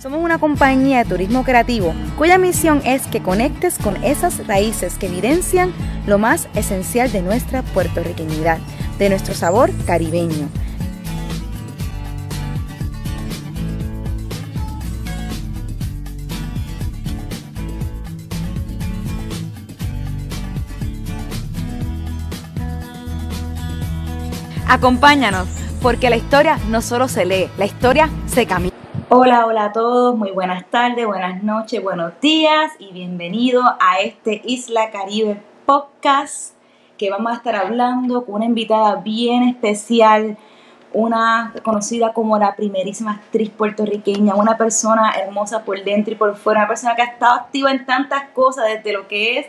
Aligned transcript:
Somos 0.00 0.24
una 0.24 0.38
compañía 0.38 1.04
de 1.04 1.10
turismo 1.10 1.44
creativo 1.44 1.92
cuya 2.16 2.38
misión 2.38 2.80
es 2.86 3.06
que 3.06 3.20
conectes 3.20 3.76
con 3.76 4.02
esas 4.02 4.46
raíces 4.46 4.96
que 4.96 5.08
evidencian 5.08 5.74
lo 6.06 6.16
más 6.16 6.48
esencial 6.54 7.12
de 7.12 7.20
nuestra 7.20 7.60
puertorriqueñidad, 7.60 8.56
de 8.98 9.10
nuestro 9.10 9.34
sabor 9.34 9.70
caribeño. 9.84 10.48
Acompáñanos, 24.66 25.46
porque 25.82 26.08
la 26.08 26.16
historia 26.16 26.58
no 26.70 26.80
solo 26.80 27.06
se 27.06 27.26
lee, 27.26 27.50
la 27.58 27.66
historia 27.66 28.08
se 28.26 28.46
camina. 28.46 28.79
Hola, 29.12 29.44
hola 29.44 29.64
a 29.64 29.72
todos, 29.72 30.16
muy 30.16 30.30
buenas 30.30 30.70
tardes, 30.70 31.04
buenas 31.04 31.42
noches, 31.42 31.82
buenos 31.82 32.12
días 32.20 32.70
y 32.78 32.92
bienvenido 32.92 33.60
a 33.80 33.98
este 34.00 34.40
Isla 34.44 34.92
Caribe 34.92 35.42
podcast 35.66 36.54
que 36.96 37.10
vamos 37.10 37.32
a 37.32 37.34
estar 37.34 37.56
hablando 37.56 38.24
con 38.24 38.36
una 38.36 38.44
invitada 38.44 38.94
bien 39.02 39.42
especial, 39.42 40.38
una 40.92 41.52
conocida 41.64 42.12
como 42.12 42.38
la 42.38 42.54
primerísima 42.54 43.14
actriz 43.14 43.50
puertorriqueña, 43.50 44.36
una 44.36 44.56
persona 44.56 45.10
hermosa 45.20 45.64
por 45.64 45.82
dentro 45.82 46.14
y 46.14 46.16
por 46.16 46.36
fuera, 46.36 46.60
una 46.60 46.68
persona 46.68 46.94
que 46.94 47.02
ha 47.02 47.06
estado 47.06 47.34
activa 47.34 47.72
en 47.72 47.84
tantas 47.84 48.28
cosas, 48.28 48.66
desde 48.68 48.92
lo 48.92 49.08
que 49.08 49.40
es 49.40 49.46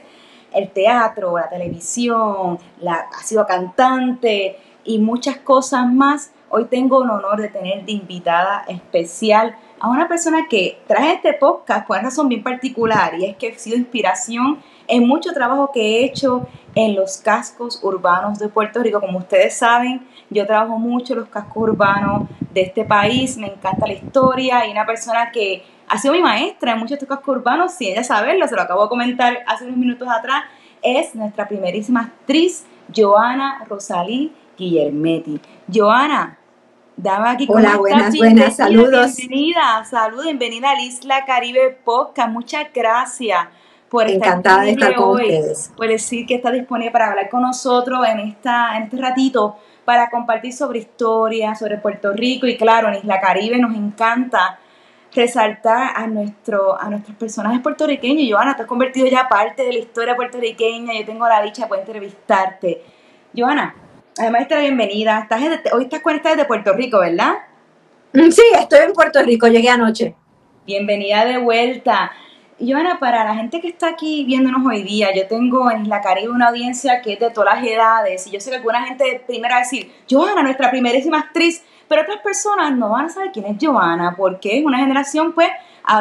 el 0.54 0.71
teatro, 0.71 1.38
la 1.38 1.49
televisión, 1.49 2.57
la, 2.80 2.96
ha 3.16 3.21
sido 3.21 3.46
cantante 3.46 4.57
y 4.84 4.98
muchas 4.98 5.38
cosas 5.38 5.85
más 5.85 6.32
Hoy 6.54 6.66
tengo 6.66 7.02
el 7.02 7.10
honor 7.10 7.40
de 7.40 7.48
tener 7.48 7.86
de 7.86 7.94
invitada 7.94 8.66
especial 8.68 9.55
a 9.80 9.88
una 9.90 10.10
persona 10.10 10.48
que 10.50 10.82
trae 10.86 11.14
este 11.14 11.32
podcast 11.32 11.88
por 11.88 11.98
una 11.98 12.10
razón 12.10 12.27
bien 12.27 12.43
particular 12.43 13.18
y 13.18 13.24
es 13.24 13.38
que 13.38 13.54
ha 13.54 13.58
sido 13.58 13.77
inspiración 13.77 14.60
en 14.90 15.08
mucho 15.08 15.32
trabajo 15.32 15.71
que 15.74 15.80
he 15.80 16.04
hecho 16.04 16.46
en 16.76 16.93
los 16.93 17.20
cascos 17.20 17.80
urbanos 17.84 18.38
de 18.38 18.49
Puerto 18.49 18.84
Rico. 18.84 18.99
Como 18.99 19.20
ustedes 19.20 19.58
saben, 19.58 20.05
yo 20.30 20.46
trabajo 20.46 20.77
mucho 20.77 21.13
en 21.13 21.20
los 21.20 21.30
cascos 21.30 21.70
urbanos 21.70 22.27
de 22.54 22.63
este 22.63 22.84
país, 22.84 23.38
me 23.38 23.48
encanta 23.48 23.88
la 23.88 23.93
historia 23.93 24.68
y 24.68 24.71
una 24.71 24.86
persona 24.86 25.32
que 25.32 25.63
ha 25.88 25.98
sido 25.99 26.13
mi 26.13 26.21
maestra 26.21 26.74
en 26.74 26.80
muchos 26.80 26.90
de 26.90 26.96
estos 26.96 27.08
cascos 27.08 27.38
urbanos, 27.38 27.74
sin 27.76 27.91
ella 27.91 28.04
saberlo, 28.04 28.46
se 28.49 28.58
lo 28.58 28.63
acabo 28.63 28.84
de 28.84 28.90
comentar 28.90 29.38
hace 29.48 29.63
unos 29.63 29.77
minutos 29.77 30.10
atrás, 30.10 30.43
es 30.82 31.15
nuestra 31.15 31.48
primerísima 31.48 32.02
actriz, 32.02 32.65
Joana 32.93 33.63
Rosalí 33.70 34.34
Guillermetti. 34.58 35.40
Joana, 35.74 36.38
Dame 36.97 37.29
aquí 37.29 37.47
Hola, 37.49 37.77
buenas, 37.77 38.15
buenas, 38.15 38.57
saludos. 38.57 39.15
Bienvenida, 39.15 39.84
salud, 39.85 40.23
bienvenida 40.23 40.71
al 40.71 40.81
Isla 40.81 41.25
Caribe 41.25 41.71
Podcast. 41.84 42.29
Muchas 42.29 42.67
gracias 42.73 43.47
por 43.89 44.07
estar 44.07 44.27
Encantada 44.27 44.63
de 44.63 44.71
estar 44.71 44.95
con 44.95 45.21
ustedes. 45.21 45.71
Por 45.75 45.87
decir 45.87 46.25
que 46.25 46.35
está 46.35 46.51
disponible 46.51 46.91
para 46.91 47.09
hablar 47.09 47.29
con 47.29 47.41
nosotros 47.41 48.05
en, 48.07 48.19
esta, 48.19 48.77
en 48.77 48.84
este 48.84 48.97
ratito 48.97 49.57
para 49.85 50.09
compartir 50.09 50.53
sobre 50.53 50.79
historia, 50.79 51.55
sobre 51.55 51.77
Puerto 51.77 52.12
Rico 52.12 52.45
y 52.45 52.57
claro, 52.57 52.89
en 52.89 52.95
Isla 52.95 53.19
Caribe 53.19 53.57
nos 53.57 53.75
encanta 53.75 54.59
resaltar 55.13 55.91
a, 55.95 56.07
nuestro, 56.07 56.79
a 56.79 56.89
nuestros 56.89 57.17
personajes 57.17 57.62
puertorriqueños. 57.62 58.29
Joana, 58.29 58.55
te 58.55 58.63
has 58.63 58.67
convertido 58.67 59.07
ya 59.07 59.27
parte 59.27 59.63
de 59.63 59.73
la 59.73 59.79
historia 59.79 60.15
puertorriqueña, 60.15 60.93
yo 60.93 61.05
tengo 61.05 61.27
la 61.27 61.41
dicha 61.41 61.63
de 61.63 61.67
poder 61.67 61.84
entrevistarte. 61.85 62.84
Joana, 63.35 63.75
Además, 64.17 64.41
esta 64.41 64.59
bienvenida. 64.59 65.19
Estás 65.19 65.41
hoy 65.73 65.84
estás 65.84 66.01
conectada 66.01 66.35
desde 66.35 66.47
Puerto 66.47 66.73
Rico, 66.73 67.00
¿verdad? 67.00 67.34
Mm, 68.13 68.29
sí, 68.29 68.41
estoy 68.59 68.79
en 68.79 68.94
Puerto 68.94 69.23
Rico, 69.23 69.47
llegué 69.47 69.69
anoche. 69.69 70.16
Bienvenida 70.66 71.23
de 71.23 71.38
vuelta. 71.38 72.12
Joana, 72.59 73.00
para 73.00 73.23
la 73.23 73.35
gente 73.35 73.62
que 73.62 73.69
está 73.69 73.88
aquí 73.88 74.25
viéndonos 74.25 74.66
hoy 74.68 74.84
día, 74.84 75.16
yo 75.16 75.28
tengo 75.28 75.72
en 75.72 75.88
la 75.88 76.01
Caribe 76.01 76.29
una 76.29 76.50
audiencia 76.50 77.02
que 77.02 77.13
es 77.13 77.19
de 77.19 77.31
todas 77.31 77.56
las 77.56 77.66
edades 77.66 78.28
y 78.28 78.31
yo 78.31 78.40
sé 78.40 78.50
que 78.52 78.58
alguna 78.58 78.84
gente 78.86 79.24
primero 79.25 79.53
va 79.53 79.59
a 79.59 79.63
decir, 79.63 79.91
Joana, 80.09 80.44
nuestra 80.44 80.69
primerísima 80.69 81.19
actriz, 81.19 81.63
pero 81.88 82.02
otras 82.03 82.19
personas 82.19 82.75
no 82.75 82.90
van 82.90 83.06
a 83.06 83.09
saber 83.09 83.31
quién 83.31 83.46
es 83.46 83.57
Joana 83.59 84.16
porque 84.16 84.59
es 84.59 84.66
una 84.66 84.78
generación 84.78 85.31
pues 85.31 85.47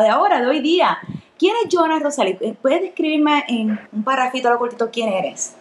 de 0.02 0.08
ahora, 0.08 0.40
de 0.40 0.48
hoy 0.48 0.60
día. 0.60 0.98
¿Quién 1.38 1.54
es 1.64 1.74
Joana 1.74 2.00
Rosalí? 2.00 2.34
¿Puedes 2.60 2.82
describirme 2.82 3.44
en 3.48 3.80
un 3.92 4.04
parrafito 4.04 4.50
lo 4.50 4.58
cortito 4.58 4.90
quién 4.90 5.10
eres? 5.10 5.56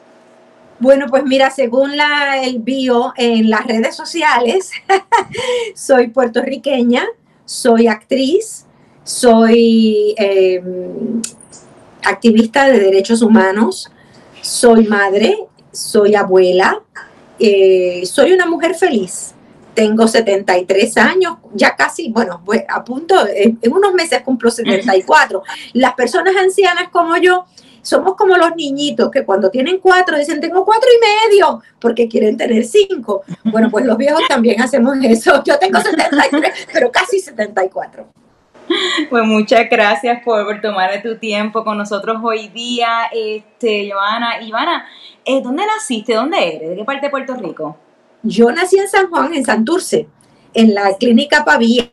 Bueno, 0.79 1.07
pues 1.09 1.23
mira, 1.25 1.51
según 1.51 1.97
la, 1.97 2.41
el 2.41 2.59
bio 2.59 3.13
en 3.17 3.50
las 3.50 3.66
redes 3.66 3.97
sociales, 3.97 4.72
soy 5.75 6.07
puertorriqueña, 6.07 7.06
soy 7.44 7.88
actriz, 7.88 8.66
soy 9.03 10.16
em, 10.18 11.22
activista 12.03 12.69
de 12.69 12.79
derechos 12.79 13.22
humanos, 13.22 13.91
soy 14.41 14.85
madre, 14.88 15.38
soy 15.73 16.16
abuela, 16.16 16.81
eh, 17.39 18.03
soy 18.06 18.31
una 18.31 18.45
mujer 18.45 18.73
feliz. 18.73 19.34
Tengo 19.73 20.07
73 20.07 20.97
años, 20.97 21.38
ya 21.53 21.75
casi, 21.75 22.09
bueno, 22.09 22.41
a 22.69 22.84
punto, 22.85 23.16
en 23.28 23.59
unos 23.72 23.94
meses 23.94 24.22
cumplo 24.23 24.50
74. 24.50 25.44
Las 25.73 25.94
personas 25.94 26.35
ancianas 26.38 26.89
como 26.89 27.18
yo 27.18 27.45
somos 27.81 28.16
como 28.16 28.38
los 28.38 28.56
niñitos 28.56 29.09
que 29.12 29.23
cuando 29.25 29.50
tienen 29.50 29.79
cuatro 29.79 30.17
dicen 30.17 30.40
tengo 30.40 30.66
cuatro 30.66 30.90
y 30.90 31.31
medio 31.31 31.62
porque 31.79 32.07
quieren 32.07 32.38
tener 32.38 32.66
cinco. 32.66 33.23
Bueno, 33.44 33.69
pues 33.69 33.85
los 33.85 33.97
viejos 33.97 34.22
también 34.28 34.62
hacemos 34.62 34.97
eso. 35.03 35.44
Yo 35.44 35.57
tengo 35.59 35.79
73, 35.79 36.68
pero 36.73 36.91
casi 36.91 37.19
74. 37.19 38.07
Pues 39.09 39.23
muchas 39.25 39.68
gracias 39.69 40.22
por, 40.23 40.62
tomar 40.62 41.01
tu 41.01 41.18
tiempo 41.18 41.63
con 41.63 41.78
nosotros 41.78 42.18
hoy 42.23 42.50
día, 42.50 43.09
este, 43.13 43.89
Joana. 43.91 44.41
Ivana, 44.41 44.85
eh, 45.25 45.41
¿dónde 45.41 45.63
naciste? 45.66 46.13
¿Dónde 46.13 46.56
eres? 46.56 46.69
¿De 46.69 46.75
qué 46.75 46.84
parte 46.84 47.07
de 47.07 47.09
Puerto 47.09 47.35
Rico? 47.35 47.78
Yo 48.22 48.51
nací 48.51 48.78
en 48.78 48.88
San 48.88 49.09
Juan, 49.09 49.34
en 49.34 49.45
Santurce, 49.45 50.07
en 50.53 50.73
la 50.73 50.95
clínica 50.97 51.44
Pavía. 51.45 51.91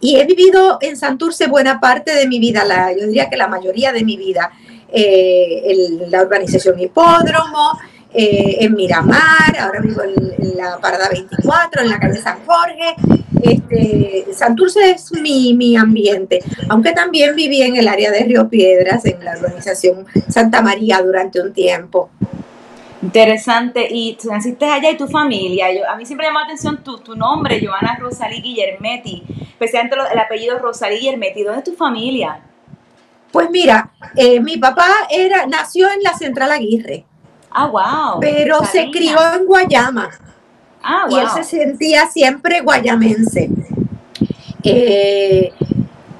Y 0.00 0.16
he 0.16 0.26
vivido 0.26 0.76
en 0.82 0.98
Santurce 0.98 1.46
buena 1.46 1.80
parte 1.80 2.14
de 2.14 2.28
mi 2.28 2.38
vida, 2.38 2.62
la, 2.66 2.92
yo 2.92 3.06
diría 3.06 3.30
que 3.30 3.38
la 3.38 3.48
mayoría 3.48 3.90
de 3.90 4.04
mi 4.04 4.18
vida. 4.18 4.52
Eh, 4.96 6.06
la 6.08 6.22
organización 6.22 6.78
Hipódromo, 6.78 7.78
eh, 8.12 8.58
en 8.60 8.74
Miramar, 8.74 9.58
ahora 9.58 9.80
vivo 9.80 10.02
en, 10.02 10.56
la 10.56 10.78
Parada 10.78 11.08
24, 11.08 11.82
en 11.82 11.88
la 11.90 11.98
calle 11.98 12.16
San 12.20 12.38
Jorge. 12.46 12.94
Este, 13.42 14.26
Santurce 14.32 14.92
es 14.92 15.10
mi, 15.12 15.52
mi, 15.54 15.76
ambiente, 15.76 16.40
aunque 16.68 16.92
también 16.92 17.34
viví 17.34 17.60
en 17.62 17.74
el 17.74 17.88
área 17.88 18.12
de 18.12 18.20
Río 18.20 18.48
Piedras, 18.48 19.04
en 19.04 19.22
la 19.24 19.32
organización 19.32 20.06
Santa 20.28 20.62
María 20.62 21.02
durante 21.02 21.40
un 21.40 21.52
tiempo. 21.52 22.10
Interesante. 23.02 23.88
Y 23.90 24.14
tú 24.14 24.28
naciste 24.30 24.64
allá 24.64 24.90
y 24.90 24.96
tu 24.96 25.08
familia. 25.08 25.66
A 25.92 25.96
mí 25.96 26.06
siempre 26.06 26.28
llama 26.28 26.40
la 26.40 26.46
atención 26.46 26.84
tu, 26.84 26.98
tu 26.98 27.16
nombre, 27.16 27.60
Joana 27.60 27.98
Rosalí 27.98 28.40
Guillermetti, 28.40 29.24
especialmente 29.40 29.96
el 30.12 30.18
apellido 30.20 30.56
Rosalí 30.60 30.98
Guillermetti. 30.98 31.42
¿Dónde 31.42 31.58
es 31.58 31.64
tu 31.64 31.74
familia? 31.74 32.40
Pues 33.34 33.50
mira, 33.50 33.90
eh, 34.14 34.38
mi 34.38 34.58
papá 34.58 34.86
era, 35.10 35.44
nació 35.46 35.90
en 35.90 36.04
la 36.04 36.16
Central 36.16 36.52
Aguirre. 36.52 37.04
Ah, 37.50 37.66
wow. 37.66 38.20
Pero 38.20 38.64
se 38.64 38.92
crió 38.92 39.18
en 39.34 39.44
Guayama. 39.44 40.08
Ah, 40.80 41.06
wow. 41.08 41.18
Y 41.18 41.20
él 41.20 41.26
se 41.34 41.42
sentía 41.42 42.06
siempre 42.06 42.60
guayamense. 42.60 43.50
Eh, 44.62 45.52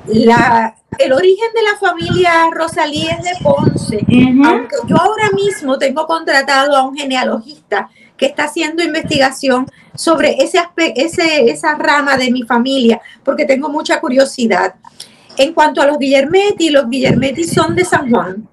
el 0.08 1.12
origen 1.12 1.48
de 1.54 1.62
la 1.62 1.76
familia 1.78 2.50
Rosalí 2.50 3.06
es 3.06 3.22
de 3.22 3.30
Ponce, 3.44 4.04
aunque 4.44 4.76
yo 4.88 4.97
ahora 4.97 5.30
mismo 5.36 5.78
tengo 5.78 6.08
contratado 6.08 6.76
a 6.76 6.82
un 6.82 6.97
genealogista 6.97 7.91
que 8.16 8.26
está 8.26 8.47
haciendo 8.47 8.82
investigación 8.82 9.66
sobre 9.94 10.42
ese, 10.42 10.58
ese 10.97 11.48
esa 11.48 11.76
rama 11.76 12.16
de 12.16 12.32
mi 12.32 12.42
familia, 12.42 13.00
porque 13.22 13.44
tengo 13.44 13.68
mucha 13.68 14.00
curiosidad. 14.00 14.74
En 15.36 15.53
cuanto 15.53 15.83
a 15.83 15.86
los 15.86 15.98
Guillermetti, 15.98 16.71
los 16.71 16.89
Guillermetti 16.89 17.45
son 17.45 17.75
de 17.75 17.84
San 17.84 18.10
Juan. 18.10 18.48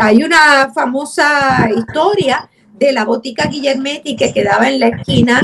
Hay 0.00 0.22
una 0.22 0.70
famosa 0.74 1.68
historia 1.74 2.48
de 2.72 2.92
la 2.92 3.04
botica 3.04 3.46
Guillermetti 3.46 4.16
que 4.16 4.32
quedaba 4.32 4.68
en 4.68 4.80
la 4.80 4.88
esquina, 4.88 5.40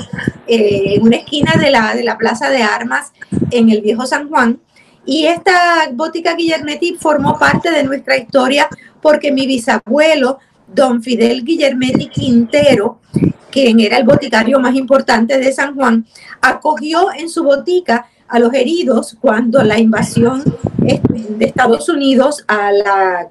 eh, 0.46 0.94
en 0.94 1.02
una 1.02 1.16
esquina 1.16 1.54
de 1.58 1.70
la, 1.70 1.94
de 1.94 2.02
la 2.02 2.18
Plaza 2.18 2.50
de 2.50 2.62
Armas 2.62 3.12
en 3.50 3.70
el 3.70 3.82
viejo 3.82 4.06
San 4.06 4.28
Juan. 4.28 4.60
Y 5.04 5.26
esta 5.26 5.90
botica 5.92 6.34
Guillermetti 6.34 6.96
formó 6.98 7.38
parte 7.38 7.70
de 7.70 7.84
nuestra 7.84 8.16
historia 8.16 8.68
porque 9.00 9.32
mi 9.32 9.46
bisabuelo, 9.46 10.38
don 10.66 11.02
Fidel 11.02 11.44
Guillermetti 11.44 12.08
Quintero, 12.08 13.00
quien 13.50 13.80
era 13.80 13.98
el 13.98 14.04
boticario 14.04 14.60
más 14.60 14.74
importante 14.74 15.38
de 15.38 15.52
San 15.52 15.74
Juan, 15.74 16.06
acogió 16.40 17.12
en 17.12 17.28
su 17.28 17.42
botica 17.42 18.06
a 18.30 18.38
los 18.38 18.54
heridos 18.54 19.16
cuando 19.20 19.62
la 19.62 19.78
invasión 19.78 20.42
de 20.78 21.44
Estados 21.44 21.88
Unidos 21.88 22.44
a 22.46 22.72
la, 22.72 23.28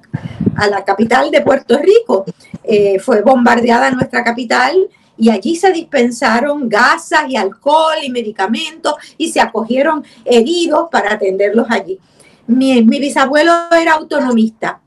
a 0.56 0.66
la 0.68 0.84
capital 0.84 1.30
de 1.30 1.40
Puerto 1.40 1.78
Rico. 1.78 2.24
Eh, 2.62 2.98
fue 2.98 3.22
bombardeada 3.22 3.90
nuestra 3.90 4.22
capital 4.22 4.76
y 5.16 5.30
allí 5.30 5.56
se 5.56 5.72
dispensaron 5.72 6.68
gasas 6.68 7.28
y 7.28 7.36
alcohol 7.36 7.96
y 8.02 8.10
medicamentos 8.10 8.94
y 9.16 9.30
se 9.30 9.40
acogieron 9.40 10.04
heridos 10.24 10.88
para 10.90 11.14
atenderlos 11.14 11.66
allí. 11.70 11.98
Mi, 12.46 12.82
mi 12.82 12.98
bisabuelo 12.98 13.52
era 13.72 13.94
autonomista 13.94 14.80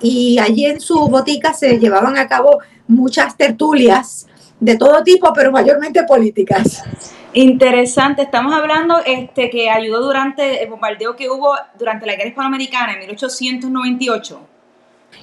y 0.00 0.38
allí 0.38 0.66
en 0.66 0.80
su 0.80 1.08
botica 1.08 1.52
se 1.52 1.78
llevaban 1.78 2.16
a 2.16 2.26
cabo 2.26 2.58
muchas 2.88 3.36
tertulias 3.36 4.26
de 4.58 4.76
todo 4.76 5.02
tipo, 5.02 5.32
pero 5.34 5.52
mayormente 5.52 6.02
políticas. 6.04 6.82
Interesante, 7.32 8.22
estamos 8.22 8.52
hablando 8.52 8.98
este 9.06 9.50
que 9.50 9.70
ayudó 9.70 10.00
durante 10.00 10.64
el 10.64 10.68
bombardeo 10.68 11.14
que 11.14 11.30
hubo 11.30 11.54
durante 11.78 12.04
la 12.06 12.16
guerra 12.16 12.30
hispanoamericana 12.30 12.94
en 12.94 12.98
1898. 13.00 14.40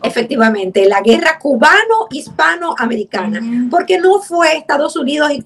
Efectivamente, 0.04 0.86
la 0.86 1.02
guerra 1.02 1.40
cubano-hispanoamericana, 1.40 3.42
porque 3.70 3.98
no 3.98 4.20
fue 4.20 4.58
Estados 4.58 4.96
Unidos 4.96 5.32
y, 5.32 5.44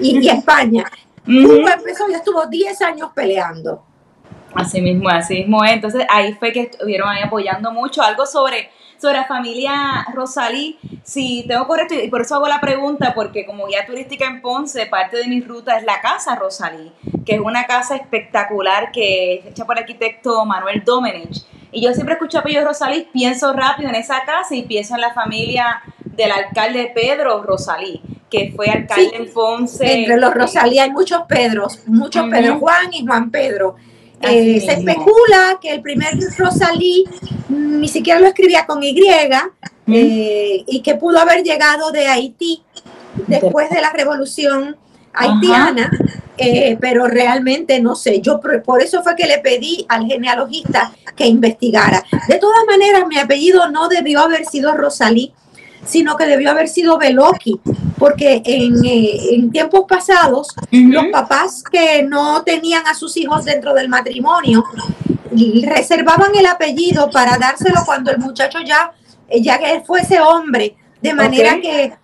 y, 0.00 0.28
España. 0.28 0.84
Cuba 1.24 1.72
empezó 1.74 2.08
y 2.08 2.14
estuvo 2.14 2.46
10 2.46 2.80
años 2.82 3.10
peleando. 3.14 3.87
Así 4.54 4.80
mismo, 4.80 5.08
así 5.08 5.38
mismo. 5.38 5.64
Entonces 5.64 6.04
ahí 6.08 6.34
fue 6.34 6.52
que 6.52 6.62
estuvieron 6.62 7.08
ahí 7.08 7.22
apoyando 7.22 7.72
mucho. 7.72 8.02
Algo 8.02 8.26
sobre 8.26 8.70
sobre 8.98 9.14
la 9.14 9.24
familia 9.26 10.06
Rosalí, 10.12 10.78
si 11.04 11.44
tengo 11.46 11.66
correcto, 11.66 11.94
y 11.94 12.08
por 12.08 12.22
eso 12.22 12.34
hago 12.34 12.48
la 12.48 12.60
pregunta, 12.60 13.14
porque 13.14 13.46
como 13.46 13.66
guía 13.66 13.86
turística 13.86 14.26
en 14.26 14.42
Ponce, 14.42 14.86
parte 14.86 15.18
de 15.18 15.28
mi 15.28 15.40
ruta 15.40 15.78
es 15.78 15.84
la 15.84 16.00
Casa 16.00 16.34
Rosalí, 16.34 16.92
que 17.24 17.36
es 17.36 17.40
una 17.40 17.64
casa 17.64 17.94
espectacular 17.94 18.90
que 18.90 19.34
es 19.34 19.46
hecha 19.46 19.64
por 19.64 19.76
el 19.76 19.84
arquitecto 19.84 20.44
Manuel 20.44 20.82
Domenech. 20.84 21.44
Y 21.70 21.82
yo 21.82 21.92
siempre 21.92 22.14
escucho 22.14 22.38
apellido 22.38 22.64
Rosalí, 22.64 23.08
pienso 23.12 23.52
rápido 23.52 23.88
en 23.88 23.94
esa 23.94 24.24
casa 24.24 24.54
y 24.54 24.62
pienso 24.62 24.94
en 24.94 25.02
la 25.02 25.14
familia 25.14 25.82
del 26.04 26.32
alcalde 26.32 26.90
Pedro 26.92 27.42
Rosalí, 27.42 28.02
que 28.28 28.52
fue 28.56 28.68
alcalde 28.68 29.14
en 29.14 29.32
Ponce. 29.32 30.00
Entre 30.00 30.16
los 30.16 30.34
Rosalí 30.34 30.80
hay 30.80 30.90
muchos 30.90 31.22
Pedros, 31.28 31.86
muchos 31.86 32.28
Pedro 32.28 32.58
Juan 32.58 32.92
y 32.92 33.06
Juan 33.06 33.30
Pedro. 33.30 33.76
Eh, 34.20 34.60
se 34.60 34.72
especula 34.72 35.58
que 35.60 35.72
el 35.72 35.80
primer 35.80 36.18
Rosalí 36.36 37.04
ni 37.48 37.88
siquiera 37.88 38.18
lo 38.18 38.26
escribía 38.26 38.66
con 38.66 38.82
Y 38.82 38.98
eh, 39.90 40.64
y 40.66 40.80
que 40.80 40.94
pudo 40.96 41.18
haber 41.18 41.42
llegado 41.42 41.90
de 41.92 42.06
Haití 42.06 42.62
después 43.26 43.70
de 43.70 43.80
la 43.80 43.90
revolución 43.90 44.76
haitiana, 45.12 45.90
eh, 46.36 46.76
pero 46.80 47.06
realmente 47.06 47.80
no 47.80 47.94
sé. 47.94 48.20
Yo 48.20 48.40
por 48.40 48.82
eso 48.82 49.02
fue 49.02 49.16
que 49.16 49.26
le 49.26 49.38
pedí 49.38 49.84
al 49.88 50.06
genealogista 50.06 50.92
que 51.16 51.26
investigara. 51.26 52.04
De 52.28 52.38
todas 52.38 52.64
maneras, 52.66 53.04
mi 53.08 53.18
apellido 53.18 53.68
no 53.70 53.88
debió 53.88 54.20
haber 54.20 54.44
sido 54.44 54.74
Rosalí, 54.74 55.32
sino 55.88 56.16
que 56.16 56.26
debió 56.26 56.50
haber 56.50 56.68
sido 56.68 56.98
Beloki, 56.98 57.60
porque 57.98 58.42
en, 58.44 58.84
eh, 58.84 59.48
tiempos 59.50 59.86
pasados 59.88 60.48
los 60.70 61.06
papás 61.06 61.64
que 61.64 62.02
no 62.02 62.42
tenían 62.42 62.86
a 62.86 62.94
sus 62.94 63.16
hijos 63.16 63.44
dentro 63.44 63.74
del 63.74 63.88
matrimonio 63.88 64.62
reservaban 65.64 66.34
el 66.36 66.46
apellido 66.46 67.10
para 67.10 67.38
dárselo 67.38 67.80
cuando 67.86 68.10
el 68.10 68.18
muchacho 68.18 68.58
ya, 68.64 68.92
ya 69.40 69.58
que 69.58 69.82
fuese 69.86 70.20
hombre, 70.20 70.76
de 71.00 71.14
manera 71.14 71.58
que 71.60 71.94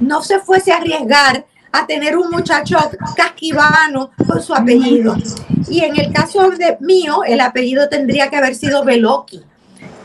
no 0.00 0.22
se 0.22 0.38
fuese 0.38 0.72
a 0.72 0.78
arriesgar 0.78 1.44
a 1.72 1.86
tener 1.86 2.16
un 2.16 2.30
muchacho 2.30 2.78
casquivano 3.16 4.12
con 4.26 4.40
su 4.40 4.54
apellido. 4.54 5.16
Y 5.68 5.80
en 5.80 5.98
el 5.98 6.12
caso 6.12 6.50
de 6.50 6.76
mío, 6.80 7.24
el 7.26 7.40
apellido 7.40 7.88
tendría 7.88 8.30
que 8.30 8.36
haber 8.36 8.54
sido 8.54 8.84
Beloki. 8.84 9.42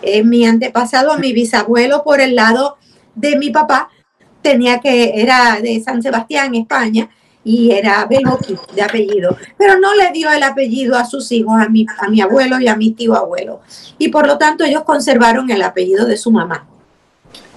Eh, 0.01 0.23
mi 0.23 0.47
antepasado, 0.47 1.17
mi 1.19 1.31
bisabuelo 1.31 2.03
por 2.03 2.21
el 2.21 2.35
lado 2.35 2.77
de 3.15 3.37
mi 3.37 3.49
papá 3.49 3.89
tenía 4.41 4.79
que, 4.79 5.21
era 5.21 5.59
de 5.61 5.79
San 5.81 6.01
Sebastián, 6.01 6.55
España, 6.55 7.09
y 7.43 7.71
era 7.71 8.05
Beloki 8.05 8.57
de 8.73 8.81
apellido, 8.81 9.37
pero 9.57 9.79
no 9.79 9.95
le 9.95 10.11
dio 10.11 10.29
el 10.31 10.43
apellido 10.43 10.97
a 10.97 11.05
sus 11.05 11.31
hijos, 11.31 11.59
a 11.59 11.69
mi, 11.69 11.85
a 11.99 12.09
mi 12.09 12.21
abuelo 12.21 12.59
y 12.59 12.67
a 12.67 12.75
mi 12.75 12.91
tío 12.91 13.15
abuelo, 13.15 13.61
y 13.97 14.09
por 14.09 14.27
lo 14.27 14.37
tanto 14.37 14.63
ellos 14.63 14.83
conservaron 14.83 15.49
el 15.49 15.61
apellido 15.61 16.05
de 16.05 16.17
su 16.17 16.31
mamá. 16.31 16.67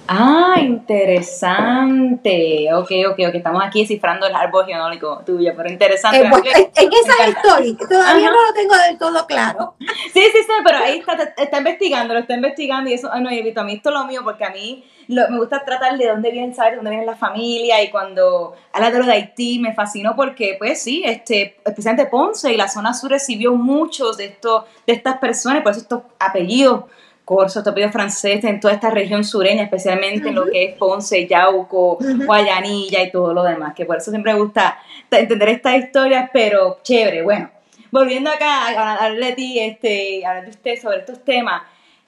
Ah, 0.07 0.55
interesante. 0.59 2.67
Ok, 2.73 2.91
ok, 3.09 3.19
ok. 3.29 3.35
Estamos 3.35 3.63
aquí 3.65 3.79
descifrando 3.81 4.27
el 4.27 4.35
árbol 4.35 4.65
genealógico 4.65 5.21
tuyo, 5.25 5.53
pero 5.55 5.69
interesante. 5.69 6.19
Eh, 6.19 6.71
en, 6.75 6.89
esa 6.91 7.29
historia, 7.29 7.73
todavía 7.89 8.29
no 8.29 8.45
lo 8.45 8.53
tengo 8.53 8.75
del 8.75 8.97
todo 8.97 9.25
claro. 9.25 9.75
Sí, 9.79 10.21
sí, 10.21 10.31
sí, 10.33 10.51
pero 10.63 10.79
ahí 10.79 10.99
está, 10.99 11.33
está 11.37 11.57
investigando, 11.57 12.13
lo 12.13 12.19
está 12.19 12.35
investigando 12.35 12.89
y 12.89 12.93
eso, 12.93 13.09
ay, 13.13 13.23
no, 13.23 13.29
Evito, 13.29 13.61
a 13.61 13.63
mí 13.63 13.75
esto 13.75 13.89
es 13.89 13.95
lo 13.95 14.05
mío 14.05 14.21
porque 14.25 14.43
a 14.43 14.49
mí 14.49 14.83
me 15.13 15.37
gusta 15.37 15.63
tratar 15.63 15.97
de 15.97 16.07
dónde 16.07 16.31
vienen, 16.31 16.55
saber 16.55 16.75
dónde 16.75 16.91
viene 16.91 17.05
la 17.05 17.15
familia 17.15 17.81
y 17.83 17.89
cuando 17.89 18.55
habla 18.71 18.91
de 18.91 18.99
lo 18.99 19.05
de 19.05 19.13
Haití 19.13 19.59
me 19.59 19.73
fascinó 19.73 20.15
porque, 20.15 20.55
pues 20.57 20.81
sí, 20.81 21.03
este, 21.05 21.57
especialmente 21.65 22.09
Ponce 22.09 22.51
y 22.51 22.57
la 22.57 22.67
zona 22.67 22.93
sur 22.93 23.11
recibió 23.11 23.53
muchos 23.55 24.17
de, 24.17 24.25
estos, 24.25 24.65
de 24.85 24.93
estas 24.93 25.17
personas, 25.17 25.61
por 25.61 25.71
eso 25.71 25.81
estos 25.81 26.01
apellidos 26.19 26.85
corso, 27.25 27.59
apellido 27.59 27.91
francés 27.91 28.43
en 28.43 28.59
toda 28.59 28.73
esta 28.73 28.89
región 28.89 29.23
sureña, 29.23 29.63
especialmente 29.63 30.29
en 30.29 30.35
lo 30.35 30.45
que 30.45 30.65
es 30.65 30.77
Ponce, 30.77 31.27
Yauco, 31.27 31.97
Guayanilla 32.25 33.01
y 33.03 33.11
todo 33.11 33.33
lo 33.33 33.43
demás, 33.43 33.73
que 33.73 33.85
por 33.85 33.97
eso 33.97 34.11
siempre 34.11 34.33
me 34.33 34.39
gusta 34.39 34.77
entender 35.09 35.49
estas 35.49 35.77
historias, 35.77 36.29
pero 36.33 36.79
chévere, 36.83 37.21
bueno. 37.21 37.49
Volviendo 37.91 38.29
acá 38.31 38.67
a 38.67 39.05
hablar 39.05 39.29
de 39.29 39.31
ti, 39.33 39.59
este, 39.59 40.25
hablar 40.25 40.45
de 40.45 40.49
usted 40.49 40.81
sobre 40.81 40.99
estos 40.99 41.23
temas, 41.23 41.61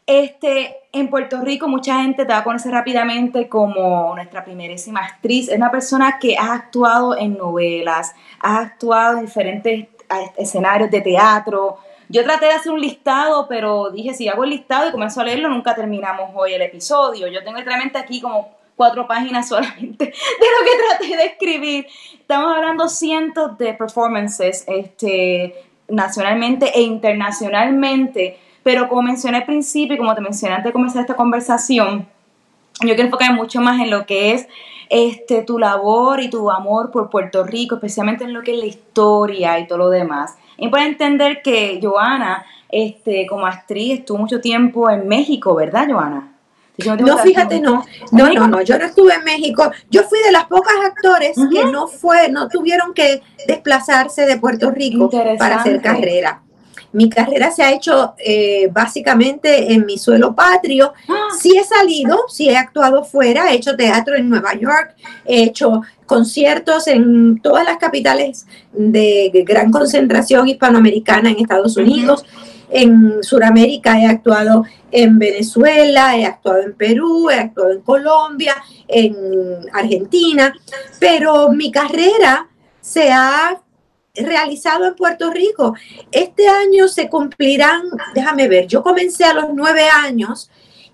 este, 0.06 0.76
en 0.92 1.10
Puerto 1.10 1.42
Rico 1.42 1.68
mucha 1.68 2.02
gente 2.02 2.26
te 2.26 2.32
va 2.32 2.40
a 2.40 2.44
conocer 2.44 2.72
rápidamente 2.72 3.50
como 3.50 4.14
nuestra 4.16 4.44
primerísima 4.44 5.02
actriz. 5.02 5.50
Es 5.50 5.58
una 5.58 5.72
persona 5.72 6.20
que 6.20 6.38
ha 6.38 6.54
actuado 6.54 7.18
en 7.18 7.38
novelas, 7.38 8.14
ha 8.40 8.60
actuado 8.60 9.18
en 9.18 9.26
diferentes 9.26 9.88
escenarios 10.38 10.92
de 10.92 11.02
teatro, 11.02 11.80
yo 12.08 12.24
traté 12.24 12.46
de 12.46 12.52
hacer 12.52 12.72
un 12.72 12.82
listado, 12.82 13.48
pero 13.48 13.90
dije, 13.90 14.14
si 14.14 14.28
hago 14.28 14.44
el 14.44 14.52
listado 14.52 14.90
y 14.90 14.92
comienzo 14.92 15.22
a 15.22 15.24
leerlo, 15.24 15.50
nunca 15.50 15.74
terminamos 15.74 16.30
hoy 16.36 16.54
el 16.54 16.62
episodio. 16.62 17.28
Yo 17.28 17.44
tengo 17.44 17.58
literalmente 17.58 17.98
aquí 17.98 18.22
como 18.22 18.50
cuatro 18.76 19.08
páginas 19.08 19.48
solamente 19.50 20.06
de 20.06 20.12
lo 20.12 20.66
que 20.66 20.88
traté 20.88 21.18
de 21.18 21.26
escribir. 21.26 21.88
Estamos 22.20 22.56
hablando 22.56 22.90
cientos 22.90 23.58
de 23.58 23.74
performances 23.74 24.66
este, 24.68 25.56
nacionalmente 25.88 26.72
e 26.76 26.82
internacionalmente, 26.82 28.38
pero 28.66 28.90
como 28.90 29.04
mencioné 29.04 29.38
al 29.38 29.46
principio 29.46 29.94
y 29.94 29.98
como 30.00 30.16
te 30.16 30.22
mencioné 30.22 30.56
antes 30.56 30.70
de 30.70 30.74
comenzar 30.74 31.02
esta 31.02 31.16
conversación, 31.16 32.08
yo 32.82 32.88
quiero 32.88 33.04
enfocar 33.04 33.32
mucho 33.36 33.62
más 33.62 33.80
en 33.80 33.92
lo 33.92 34.08
que 34.08 34.32
es 34.32 34.48
este, 34.90 35.44
tu 35.44 35.60
labor 35.60 36.20
y 36.20 36.32
tu 36.32 36.50
amor 36.50 36.90
por 36.90 37.12
Puerto 37.12 37.44
Rico, 37.44 37.76
especialmente 37.76 38.24
en 38.24 38.34
lo 38.34 38.42
que 38.42 38.54
es 38.54 38.58
la 38.58 38.66
historia 38.66 39.60
y 39.60 39.68
todo 39.68 39.78
lo 39.78 39.90
demás. 39.92 40.34
Y 40.58 40.70
para 40.70 40.86
entender 40.86 41.44
que 41.44 41.80
Joana, 41.80 42.44
este, 42.70 43.28
como 43.28 43.46
actriz, 43.46 44.00
estuvo 44.00 44.18
mucho 44.18 44.42
tiempo 44.42 44.90
en 44.90 45.08
México, 45.08 45.54
¿verdad, 45.54 45.88
Joana? 45.88 46.32
No, 46.98 47.20
fíjate, 47.20 47.62
no. 47.62 47.86
No, 48.12 48.34
no, 48.34 48.48
no, 48.48 48.62
yo 48.64 48.80
no 48.80 48.86
estuve 48.86 49.14
en 49.14 49.24
México. 49.26 49.72
Yo 49.92 50.02
fui 50.06 50.18
de 50.26 50.32
las 50.32 50.46
pocas 50.46 50.74
actores 50.84 51.38
que 51.54 51.66
no 51.66 51.88
fue, 51.88 52.30
no 52.30 52.50
tuvieron 52.50 52.96
que 52.96 53.22
desplazarse 53.48 54.26
de 54.26 54.40
Puerto 54.40 54.72
Rico 54.72 55.08
para 55.38 55.58
hacer 55.58 55.84
carrera. 55.84 56.42
Mi 56.96 57.10
carrera 57.10 57.52
se 57.52 57.62
ha 57.62 57.74
hecho 57.74 58.16
eh, 58.18 58.70
básicamente 58.72 59.74
en 59.74 59.86
mi 59.86 59.98
suelo 59.98 60.34
patrio. 60.34 60.94
Ah. 61.10 61.28
Sí 61.38 61.58
he 61.58 61.64
salido, 61.66 62.20
sí 62.30 62.50
he 62.50 62.56
actuado 62.56 63.04
fuera, 63.04 63.52
he 63.52 63.56
hecho 63.56 63.76
teatro 63.76 64.16
en 64.16 64.30
Nueva 64.30 64.54
York, 64.54 64.96
he 65.26 65.44
hecho 65.44 65.82
conciertos 66.06 66.88
en 66.88 67.42
todas 67.42 67.66
las 67.66 67.78
capitales 67.78 68.48
de 68.72 69.44
gran 69.46 69.72
concentración 69.72 70.48
hispanoamericana 70.48 71.32
en 71.32 71.40
Estados 71.42 71.76
Unidos. 71.76 72.24
En 72.70 73.22
Sudamérica 73.22 74.00
he 74.00 74.08
actuado 74.08 74.64
en 74.90 75.20
Venezuela, 75.20 76.18
he 76.18 76.26
actuado 76.26 76.62
en 76.62 76.76
Perú, 76.76 77.30
he 77.30 77.36
actuado 77.36 77.74
en 77.74 77.82
Colombia, 77.82 78.56
en 78.88 79.16
Argentina, 79.74 80.54
pero 80.98 81.50
mi 81.50 81.72
carrera 81.72 82.48
se 82.80 83.12
ha 83.12 83.60
realizado 84.16 84.86
en 84.86 84.96
Puerto 84.96 85.32
Rico. 85.32 85.76
Este 86.12 86.48
año 86.48 86.88
se 86.88 87.10
cumplirán, 87.10 87.84
déjame 88.14 88.48
ver, 88.48 88.68
yo 88.68 88.84
comencé 88.84 89.26
a 89.26 89.34
los 89.34 89.46
nueve 89.54 89.88
años 89.90 90.50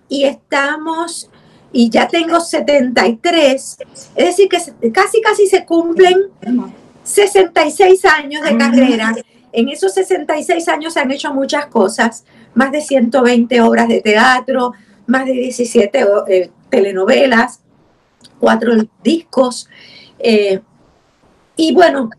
y 0.09 0.23
estamos, 0.23 1.29
y 1.71 1.89
ya 1.89 2.07
tengo 2.07 2.39
73, 2.39 3.77
es 4.15 4.25
decir, 4.25 4.49
que 4.49 4.91
casi, 4.91 5.21
casi 5.21 5.47
se 5.47 5.65
cumplen 5.65 6.29
66 7.03 8.05
años 8.05 8.43
de 8.43 8.57
carrera. 8.57 9.15
En 9.53 9.69
esos 9.69 9.93
66 9.93 10.67
años 10.69 10.93
se 10.93 10.99
han 10.99 11.11
hecho 11.11 11.33
muchas 11.33 11.67
cosas, 11.67 12.25
más 12.53 12.71
de 12.71 12.81
120 12.81 13.61
obras 13.61 13.87
de 13.87 14.01
teatro, 14.01 14.73
más 15.07 15.25
de 15.25 15.33
17 15.33 16.05
eh, 16.27 16.51
telenovelas, 16.69 17.61
cuatro 18.39 18.73
discos. 19.03 19.69
Eh, 20.19 20.61
y 21.55 21.73
bueno, 21.73 22.09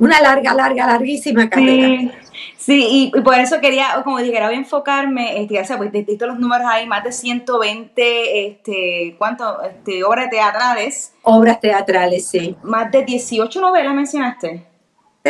una 0.00 0.20
larga, 0.20 0.52
larga, 0.54 0.86
larguísima 0.86 1.48
carrera. 1.48 2.12
Sí, 2.56 3.12
y, 3.14 3.20
por 3.22 3.34
eso 3.38 3.60
quería, 3.60 4.00
como 4.04 4.18
dije, 4.18 4.42
voy 4.42 4.54
a 4.54 4.58
enfocarme, 4.58 5.40
este, 5.40 5.60
o 5.60 5.64
sea, 5.64 5.78
pues 5.78 5.92
visto 5.92 6.26
los 6.26 6.38
números 6.38 6.66
ahí, 6.70 6.86
más 6.86 7.04
de 7.04 7.12
120, 7.12 8.46
este, 8.46 9.14
¿cuánto? 9.16 9.62
Este, 9.62 10.04
obras 10.04 10.28
teatrales. 10.30 11.12
Obras 11.22 11.60
teatrales, 11.60 12.26
sí. 12.26 12.56
Más 12.62 12.90
de 12.90 13.04
18 13.04 13.60
novelas 13.60 13.94
mencionaste 13.94 14.69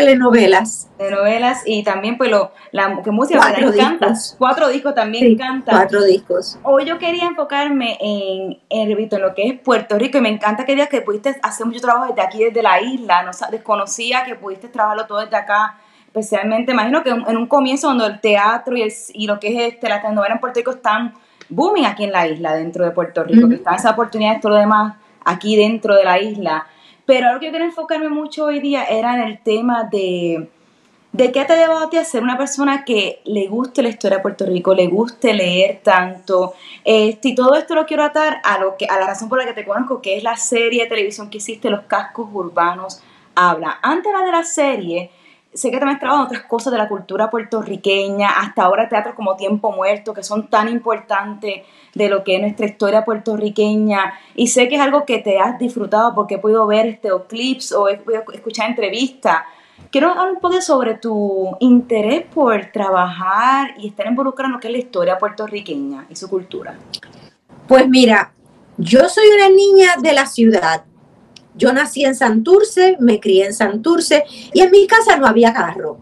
telenovelas. 0.00 0.88
Telenovelas 0.98 1.62
y 1.66 1.82
también 1.82 2.18
pues 2.18 2.30
lo, 2.30 2.52
la 2.72 3.02
que 3.02 3.10
música 3.10 3.40
cuatro. 3.40 3.72
Cuatro 4.38 4.68
discos 4.68 4.94
también 4.94 5.24
sí, 5.24 5.32
encanta. 5.32 5.72
Cuatro 5.72 6.02
discos. 6.04 6.58
Hoy 6.62 6.84
yo 6.84 6.98
quería 6.98 7.26
enfocarme 7.26 7.96
en, 8.00 8.58
en, 8.68 8.90
en 8.90 9.20
lo 9.20 9.34
que 9.34 9.48
es 9.48 9.60
Puerto 9.60 9.98
Rico 9.98 10.18
y 10.18 10.20
me 10.20 10.28
encanta 10.28 10.64
que 10.64 10.72
digas 10.72 10.88
que 10.88 11.00
pudiste 11.00 11.36
hacer 11.42 11.66
mucho 11.66 11.80
trabajo 11.80 12.06
desde 12.08 12.22
aquí, 12.22 12.44
desde 12.44 12.62
la 12.62 12.80
isla. 12.80 13.22
No 13.22 13.30
desconocía 13.50 14.24
que 14.24 14.34
pudiste 14.34 14.68
trabajarlo 14.68 15.06
todo 15.06 15.20
desde 15.20 15.36
acá. 15.36 15.76
Especialmente, 16.06 16.72
imagino 16.72 17.04
que 17.04 17.10
en 17.10 17.36
un 17.36 17.46
comienzo 17.46 17.86
donde 17.86 18.06
el 18.06 18.20
teatro 18.20 18.76
y, 18.76 18.82
el, 18.82 18.92
y 19.12 19.28
lo 19.28 19.38
que 19.38 19.48
es 19.48 19.74
este, 19.74 19.88
la 19.88 20.02
telenovela 20.02 20.34
en 20.34 20.40
Puerto 20.40 20.58
Rico 20.58 20.72
están 20.72 21.14
booming 21.48 21.86
aquí 21.86 22.02
en 22.02 22.10
la 22.10 22.26
isla, 22.26 22.54
dentro 22.54 22.84
de 22.84 22.90
Puerto 22.90 23.22
Rico, 23.22 23.48
que 23.48 23.54
están 23.54 23.76
esas 23.76 23.92
oportunidades, 23.92 24.40
todo 24.40 24.52
lo 24.52 24.58
demás 24.58 24.96
aquí 25.24 25.54
dentro 25.54 25.94
de 25.94 26.04
la 26.04 26.18
isla. 26.18 26.66
Pero 27.10 27.26
algo 27.26 27.40
que 27.40 27.46
yo 27.46 27.52
quería 27.52 27.66
enfocarme 27.66 28.08
mucho 28.08 28.44
hoy 28.44 28.60
día 28.60 28.84
era 28.84 29.16
en 29.16 29.22
el 29.22 29.42
tema 29.42 29.82
de, 29.82 30.48
de 31.10 31.32
qué 31.32 31.44
te 31.44 31.54
ti 31.90 31.96
a 31.96 32.04
ser 32.04 32.22
una 32.22 32.38
persona 32.38 32.84
que 32.84 33.20
le 33.24 33.48
guste 33.48 33.82
la 33.82 33.88
historia 33.88 34.18
de 34.18 34.22
Puerto 34.22 34.46
Rico, 34.46 34.76
le 34.76 34.86
guste 34.86 35.34
leer 35.34 35.80
tanto. 35.82 36.54
Este, 36.84 37.30
y 37.30 37.34
todo 37.34 37.56
esto 37.56 37.74
lo 37.74 37.84
quiero 37.84 38.04
atar 38.04 38.40
a, 38.44 38.60
lo 38.60 38.76
que, 38.76 38.86
a 38.86 39.00
la 39.00 39.08
razón 39.08 39.28
por 39.28 39.38
la 39.38 39.44
que 39.44 39.54
te 39.54 39.64
conozco, 39.64 40.00
que 40.00 40.18
es 40.18 40.22
la 40.22 40.36
serie 40.36 40.84
de 40.84 40.88
televisión 40.88 41.30
que 41.30 41.38
hiciste, 41.38 41.68
Los 41.68 41.80
Cascos 41.86 42.28
Urbanos 42.32 43.02
Habla. 43.34 43.80
Antes 43.82 44.12
de 44.12 44.30
la 44.30 44.44
serie, 44.44 45.10
sé 45.52 45.72
que 45.72 45.78
también 45.78 45.96
has 45.96 46.00
trabajado 46.00 46.26
en 46.28 46.36
otras 46.36 46.48
cosas 46.48 46.72
de 46.72 46.78
la 46.78 46.86
cultura 46.86 47.28
puertorriqueña, 47.28 48.28
hasta 48.38 48.62
ahora 48.62 48.88
teatros 48.88 49.16
como 49.16 49.34
Tiempo 49.34 49.72
Muerto, 49.72 50.14
que 50.14 50.22
son 50.22 50.46
tan 50.46 50.68
importantes 50.68 51.62
de 51.94 52.08
lo 52.08 52.24
que 52.24 52.36
es 52.36 52.40
nuestra 52.42 52.66
historia 52.66 53.04
puertorriqueña. 53.04 54.14
Y 54.34 54.48
sé 54.48 54.68
que 54.68 54.76
es 54.76 54.80
algo 54.80 55.04
que 55.04 55.18
te 55.18 55.38
has 55.38 55.58
disfrutado 55.58 56.14
porque 56.14 56.36
he 56.36 56.38
podido 56.38 56.66
ver 56.66 56.86
este, 56.86 57.10
clips 57.28 57.72
o 57.72 57.88
he 57.88 57.96
podido 57.96 58.24
escuchar 58.32 58.70
entrevistas. 58.70 59.38
Quiero 59.90 60.10
hablar 60.10 60.30
un 60.30 60.40
poco 60.40 60.60
sobre 60.60 60.94
tu 60.94 61.56
interés 61.60 62.24
por 62.32 62.70
trabajar 62.72 63.74
y 63.78 63.88
estar 63.88 64.06
involucrado 64.06 64.46
en 64.46 64.52
lo 64.52 64.60
que 64.60 64.68
es 64.68 64.72
la 64.72 64.78
historia 64.78 65.18
puertorriqueña 65.18 66.06
y 66.08 66.16
su 66.16 66.28
cultura. 66.28 66.78
Pues 67.66 67.88
mira, 67.88 68.32
yo 68.76 69.08
soy 69.08 69.26
una 69.36 69.48
niña 69.48 69.96
de 70.00 70.12
la 70.12 70.26
ciudad 70.26 70.84
yo 71.54 71.72
nací 71.72 72.04
en 72.04 72.14
Santurce, 72.14 72.96
me 73.00 73.20
crié 73.20 73.46
en 73.46 73.54
Santurce 73.54 74.24
y 74.52 74.60
en 74.60 74.70
mi 74.70 74.86
casa 74.86 75.16
no 75.16 75.26
había 75.26 75.52
carro. 75.52 75.98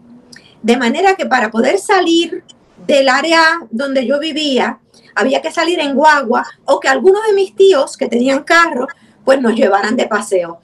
De 0.61 0.77
manera 0.77 1.15
que 1.15 1.25
para 1.25 1.51
poder 1.51 1.79
salir 1.79 2.43
del 2.85 3.09
área 3.09 3.59
donde 3.71 4.05
yo 4.05 4.19
vivía, 4.19 4.79
había 5.15 5.41
que 5.41 5.51
salir 5.51 5.79
en 5.79 5.95
guagua 5.95 6.45
o 6.65 6.79
que 6.79 6.87
algunos 6.87 7.25
de 7.27 7.33
mis 7.33 7.55
tíos 7.55 7.97
que 7.97 8.07
tenían 8.07 8.43
carro, 8.43 8.87
pues 9.25 9.41
nos 9.41 9.55
llevaran 9.55 9.95
de 9.95 10.07
paseo. 10.07 10.59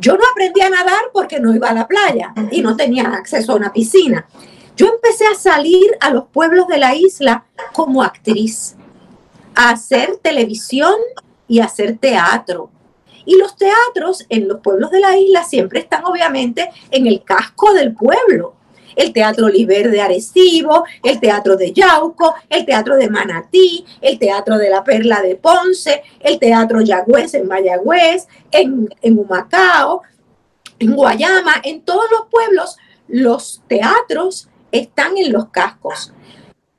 Yo 0.00 0.16
no 0.16 0.24
aprendí 0.30 0.60
a 0.60 0.70
nadar 0.70 1.10
porque 1.12 1.40
no 1.40 1.54
iba 1.54 1.68
a 1.68 1.74
la 1.74 1.86
playa 1.88 2.32
y 2.50 2.62
no 2.62 2.76
tenía 2.76 3.04
acceso 3.04 3.52
a 3.52 3.56
una 3.56 3.72
piscina. 3.72 4.26
Yo 4.76 4.86
empecé 4.88 5.26
a 5.26 5.34
salir 5.34 5.96
a 6.00 6.10
los 6.10 6.26
pueblos 6.28 6.68
de 6.68 6.78
la 6.78 6.94
isla 6.94 7.44
como 7.72 8.02
actriz, 8.02 8.76
a 9.56 9.70
hacer 9.70 10.18
televisión 10.18 10.94
y 11.48 11.58
a 11.58 11.64
hacer 11.64 11.98
teatro. 11.98 12.70
Y 13.24 13.36
los 13.36 13.56
teatros 13.56 14.24
en 14.28 14.46
los 14.46 14.60
pueblos 14.60 14.92
de 14.92 15.00
la 15.00 15.18
isla 15.18 15.42
siempre 15.42 15.80
están 15.80 16.04
obviamente 16.04 16.70
en 16.92 17.08
el 17.08 17.24
casco 17.24 17.74
del 17.74 17.92
pueblo. 17.92 18.54
El 18.98 19.12
Teatro 19.14 19.48
Liber 19.48 19.90
de 19.90 20.02
Arecibo, 20.02 20.84
el 21.02 21.20
Teatro 21.20 21.56
de 21.56 21.72
Yauco, 21.72 22.34
el 22.50 22.66
Teatro 22.66 22.96
de 22.96 23.08
Manatí, 23.08 23.86
el 24.02 24.18
Teatro 24.18 24.58
de 24.58 24.68
la 24.68 24.84
Perla 24.84 25.22
de 25.22 25.36
Ponce, 25.36 26.02
el 26.20 26.38
Teatro 26.38 26.82
Yagüez 26.82 27.32
en 27.34 27.46
Mayagüez, 27.46 28.26
en, 28.50 28.88
en 29.00 29.18
Humacao, 29.18 30.02
en 30.78 30.94
Guayama, 30.94 31.60
en 31.62 31.82
todos 31.82 32.10
los 32.10 32.26
pueblos 32.30 32.76
los 33.08 33.62
teatros 33.66 34.48
están 34.70 35.16
en 35.16 35.32
los 35.32 35.48
cascos. 35.48 36.12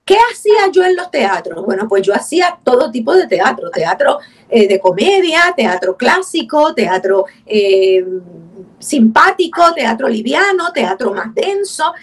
¿Qué 0.05 0.17
hacía 0.31 0.71
yo 0.71 0.83
en 0.83 0.95
los 0.95 1.11
teatros? 1.11 1.63
Bueno, 1.65 1.87
pues 1.87 2.01
yo 2.01 2.15
hacía 2.15 2.59
todo 2.63 2.89
tipo 2.89 3.13
de 3.13 3.27
teatro, 3.27 3.69
teatro 3.69 4.19
eh, 4.49 4.67
de 4.67 4.79
comedia, 4.79 5.53
teatro 5.55 5.95
clásico, 5.95 6.73
teatro 6.73 7.25
eh, 7.45 8.03
simpático, 8.79 9.73
teatro 9.73 10.07
liviano, 10.07 10.71
teatro 10.73 11.13
más 11.13 11.33
denso. 11.35 11.93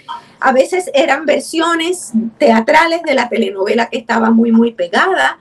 A 0.41 0.53
veces 0.53 0.91
eran 0.95 1.25
versiones 1.27 2.13
teatrales 2.39 3.03
de 3.03 3.15
la 3.15 3.29
telenovela 3.29 3.89
que 3.89 3.99
estaba 3.99 4.31
muy, 4.31 4.53
muy 4.53 4.73
pegada. 4.73 5.39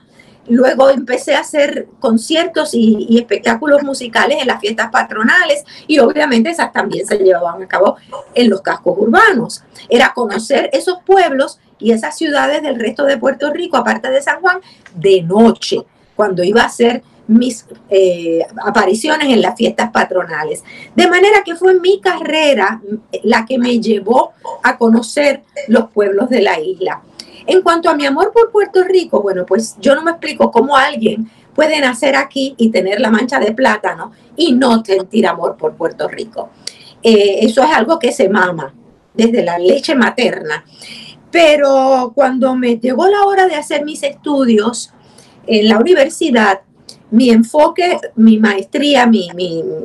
Luego 0.48 0.90
empecé 0.90 1.34
a 1.34 1.40
hacer 1.40 1.88
conciertos 1.98 2.70
y, 2.72 3.18
espectáculos 3.18 3.82
musicales 3.82 4.38
en 4.40 4.46
las 4.46 4.60
fiestas 4.60 4.90
patronales 4.90 5.64
y 5.86 5.98
obviamente 5.98 6.50
esas 6.50 6.72
también 6.72 7.06
se 7.06 7.18
llevaban 7.18 7.62
a 7.62 7.66
cabo 7.66 7.96
en 8.34 8.48
los 8.48 8.62
cascos 8.62 8.96
urbanos. 8.96 9.64
Era 9.88 10.12
conocer 10.14 10.70
esos 10.72 10.98
pueblos 11.04 11.58
y 11.78 11.92
esas 11.92 12.16
ciudades 12.16 12.62
del 12.62 12.78
resto 12.78 13.04
de 13.04 13.18
Puerto 13.18 13.52
Rico, 13.52 13.76
aparte 13.76 14.10
de 14.10 14.22
San 14.22 14.40
Juan, 14.40 14.60
de 14.94 15.22
noche, 15.22 15.84
cuando 16.14 16.42
iba 16.42 16.62
a 16.62 16.66
hacer 16.66 17.02
mis 17.28 17.66
eh, 17.90 18.40
apariciones 18.64 19.28
en 19.28 19.42
las 19.42 19.56
fiestas 19.56 19.90
patronales. 19.90 20.62
De 20.94 21.08
manera 21.08 21.42
que 21.44 21.56
fue 21.56 21.78
mi 21.80 22.00
carrera 22.00 22.80
la 23.24 23.44
que 23.44 23.58
me 23.58 23.80
llevó 23.80 24.32
a 24.62 24.76
conocer 24.78 25.42
los 25.68 25.90
pueblos 25.90 26.28
de 26.28 26.42
la 26.42 26.60
isla. 26.60 27.02
En 27.46 27.62
cuanto 27.62 27.88
a 27.88 27.94
mi 27.94 28.06
amor 28.06 28.32
por 28.32 28.50
Puerto 28.50 28.82
Rico, 28.82 29.22
bueno, 29.22 29.46
pues 29.46 29.76
yo 29.80 29.94
no 29.94 30.02
me 30.02 30.12
explico 30.12 30.50
cómo 30.50 30.76
alguien 30.76 31.30
puede 31.54 31.80
nacer 31.80 32.16
aquí 32.16 32.54
y 32.58 32.70
tener 32.70 33.00
la 33.00 33.10
mancha 33.10 33.38
de 33.38 33.52
plátano 33.52 34.12
y 34.36 34.52
no 34.52 34.84
sentir 34.84 35.26
amor 35.26 35.56
por 35.56 35.74
Puerto 35.74 36.08
Rico. 36.08 36.50
Eh, 37.02 37.38
eso 37.42 37.62
es 37.62 37.70
algo 37.70 37.98
que 37.98 38.12
se 38.12 38.28
mama 38.28 38.74
desde 39.14 39.42
la 39.42 39.58
leche 39.58 39.94
materna. 39.94 40.64
Pero 41.30 42.12
cuando 42.14 42.54
me 42.54 42.78
llegó 42.78 43.06
la 43.08 43.24
hora 43.24 43.46
de 43.46 43.54
hacer 43.54 43.84
mis 43.84 44.02
estudios 44.02 44.92
en 45.46 45.68
la 45.68 45.78
universidad, 45.78 46.60
mi 47.10 47.30
enfoque, 47.30 47.98
mi 48.16 48.38
maestría, 48.38 49.06
mi, 49.06 49.30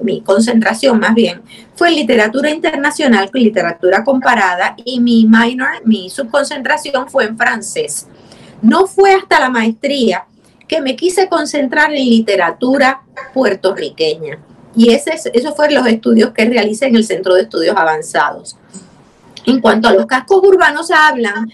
mi, 0.04 0.22
concentración 0.22 1.00
más 1.00 1.14
bien, 1.14 1.42
fue 1.76 1.90
en 1.90 1.96
literatura 1.96 2.50
internacional, 2.50 3.30
literatura 3.34 4.04
comparada, 4.04 4.76
y 4.84 5.00
mi 5.00 5.26
minor, 5.26 5.86
mi 5.86 6.10
subconcentración 6.10 7.10
fue 7.10 7.26
en 7.26 7.38
francés. 7.38 8.08
No 8.62 8.88
fue 8.88 9.14
hasta 9.14 9.40
la 9.40 9.50
maestría 9.50 10.26
que 10.68 10.82
me 10.82 10.96
quise 10.96 11.28
concentrar 11.28 11.92
en 11.92 12.10
literatura 12.10 13.02
puertorriqueña. 13.34 14.40
Y 14.76 14.94
ese, 14.94 15.20
esos 15.34 15.56
fueron 15.56 15.76
los 15.76 15.88
estudios 15.88 16.32
que 16.32 16.46
realicé 16.46 16.86
en 16.88 16.96
el 16.96 17.04
Centro 17.04 17.34
de 17.36 17.42
Estudios 17.42 17.76
Avanzados. 17.76 18.58
En 19.46 19.60
cuanto 19.60 19.90
a 19.90 19.94
los 19.94 20.06
cascos 20.06 20.42
urbanos 20.44 20.90
hablan, 20.92 21.52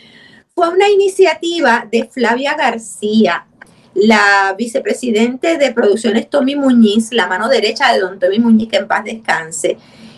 fue 0.53 0.69
una 0.69 0.89
iniciativa 0.89 1.87
de 1.91 2.09
Flavia 2.11 2.55
García, 2.55 3.47
la 3.97 4.53
vicepresidente 4.55 5.57
de 5.57 5.73
producciones 5.73 6.29
Tommy 6.29 6.55
Muñiz, 6.55 7.11
la 7.11 7.25
mano 7.25 7.49
derecha 7.49 7.91
de 7.91 7.99
don 7.99 8.19
Tommy 8.19 8.37
Muñiz, 8.37 8.69
que 8.69 8.77
en 8.77 8.87
paz 8.87 9.03
descanse, 9.03 9.77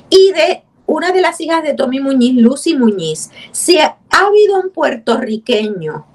y 0.09 0.31
de 0.33 0.63
una 0.85 1.13
de 1.13 1.21
las 1.21 1.39
hijas 1.39 1.63
de 1.63 1.75
Tommy 1.75 2.01
Muñiz, 2.01 2.35
Lucy 2.35 2.75
Muñiz. 2.75 3.31
Si 3.53 3.79
ha 3.79 3.95
habido 4.09 4.59
un 4.59 4.71
puertorriqueño 4.71 6.05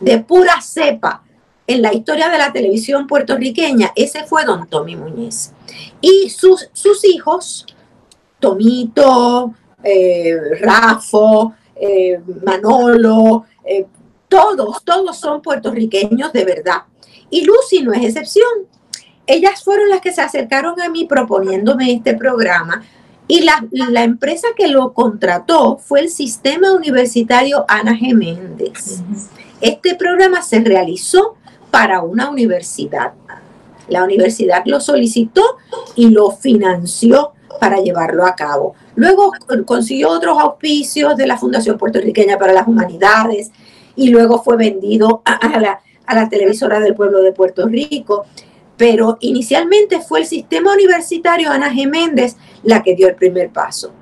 de 0.00 0.18
pura 0.18 0.60
cepa 0.60 1.22
en 1.66 1.80
la 1.80 1.94
historia 1.94 2.28
de 2.28 2.36
la 2.36 2.52
televisión 2.52 3.06
puertorriqueña, 3.06 3.92
ese 3.96 4.24
fue 4.24 4.44
don 4.44 4.68
Tommy 4.68 4.96
Muñiz. 4.96 5.52
Y 6.02 6.28
sus, 6.28 6.68
sus 6.74 7.06
hijos, 7.06 7.64
Tomito, 8.38 9.54
eh, 9.82 10.36
Rafo, 10.60 11.54
eh, 11.74 12.20
Manolo, 12.44 13.46
eh, 13.64 13.86
todos, 14.28 14.84
todos 14.84 15.16
son 15.16 15.40
puertorriqueños 15.40 16.34
de 16.34 16.44
verdad. 16.44 16.82
Y 17.34 17.44
Lucy 17.44 17.82
no 17.82 17.92
es 17.92 18.04
excepción. 18.04 18.46
Ellas 19.26 19.64
fueron 19.64 19.88
las 19.88 20.00
que 20.00 20.12
se 20.12 20.20
acercaron 20.20 20.80
a 20.80 20.88
mí 20.88 21.04
proponiéndome 21.04 21.90
este 21.90 22.14
programa 22.14 22.84
y 23.26 23.40
la, 23.40 23.66
la 23.72 24.04
empresa 24.04 24.46
que 24.56 24.68
lo 24.68 24.92
contrató 24.92 25.78
fue 25.78 25.98
el 25.98 26.10
Sistema 26.10 26.72
Universitario 26.72 27.64
Ana 27.66 27.96
Geméndez. 27.96 29.02
Este 29.60 29.96
programa 29.96 30.42
se 30.42 30.60
realizó 30.60 31.34
para 31.72 32.02
una 32.02 32.30
universidad. 32.30 33.14
La 33.88 34.04
universidad 34.04 34.62
lo 34.64 34.78
solicitó 34.78 35.42
y 35.96 36.10
lo 36.10 36.30
financió 36.30 37.32
para 37.58 37.80
llevarlo 37.80 38.26
a 38.26 38.36
cabo. 38.36 38.76
Luego 38.94 39.32
consiguió 39.66 40.10
otros 40.10 40.38
auspicios 40.38 41.16
de 41.16 41.26
la 41.26 41.36
Fundación 41.36 41.78
Puertorriqueña 41.78 42.38
para 42.38 42.52
las 42.52 42.68
Humanidades 42.68 43.50
y 43.96 44.10
luego 44.10 44.40
fue 44.40 44.56
vendido 44.56 45.22
a 45.24 45.58
la 45.58 45.80
a 46.06 46.14
la 46.14 46.28
televisora 46.28 46.80
del 46.80 46.94
pueblo 46.94 47.22
de 47.22 47.32
Puerto 47.32 47.66
Rico, 47.66 48.26
pero 48.76 49.18
inicialmente 49.20 50.00
fue 50.00 50.20
el 50.20 50.26
sistema 50.26 50.72
universitario 50.72 51.50
Ana 51.50 51.72
G. 51.72 51.88
Méndez 51.88 52.36
la 52.62 52.82
que 52.82 52.94
dio 52.94 53.08
el 53.08 53.14
primer 53.14 53.50
paso. 53.50 53.92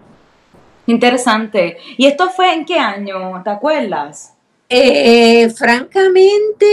Interesante. 0.87 1.77
¿Y 1.97 2.07
esto 2.07 2.31
fue 2.31 2.53
en 2.55 2.65
qué 2.65 2.79
año? 2.79 3.43
¿Te 3.45 3.51
acuerdas? 3.51 4.35
Eh, 4.75 5.51
francamente, 5.51 6.67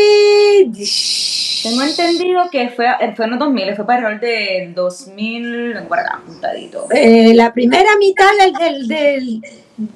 tengo 1.64 1.82
entendido 1.82 2.50
que 2.50 2.70
fue, 2.70 2.88
fue 3.14 3.26
en 3.26 3.32
los 3.32 3.40
2000, 3.40 3.76
fue 3.76 3.86
para 3.86 4.10
el 4.10 4.20
del 4.22 4.74
2000, 4.74 5.78
acá, 5.78 6.22
juntadito. 6.26 6.88
Eh, 6.92 7.34
la 7.34 7.52
primera 7.52 7.98
mitad 7.98 8.30
del, 8.58 8.88
del, 8.88 9.42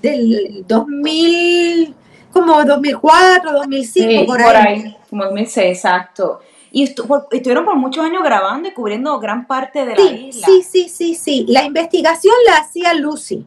del, 0.02 0.66
2000, 0.68 1.96
como 2.34 2.64
2004, 2.66 3.52
2005, 3.52 4.26
por, 4.26 4.42
por 4.42 4.56
ahí. 4.56 4.98
Como 5.10 5.24
2006, 5.26 5.68
exacto. 5.68 6.40
Y 6.72 6.84
estuvieron 6.84 7.66
por 7.66 7.76
muchos 7.76 8.04
años 8.04 8.24
grabando 8.24 8.68
y 8.68 8.74
cubriendo 8.74 9.20
gran 9.20 9.46
parte 9.46 9.86
de 9.86 9.96
la 9.96 10.02
isla. 10.02 10.48
Sí, 10.48 10.64
sí, 10.64 10.90
sí, 10.90 11.14
sí. 11.14 11.46
La 11.48 11.64
investigación 11.64 12.34
la 12.48 12.58
hacía 12.58 12.96
Lucy. 12.96 13.46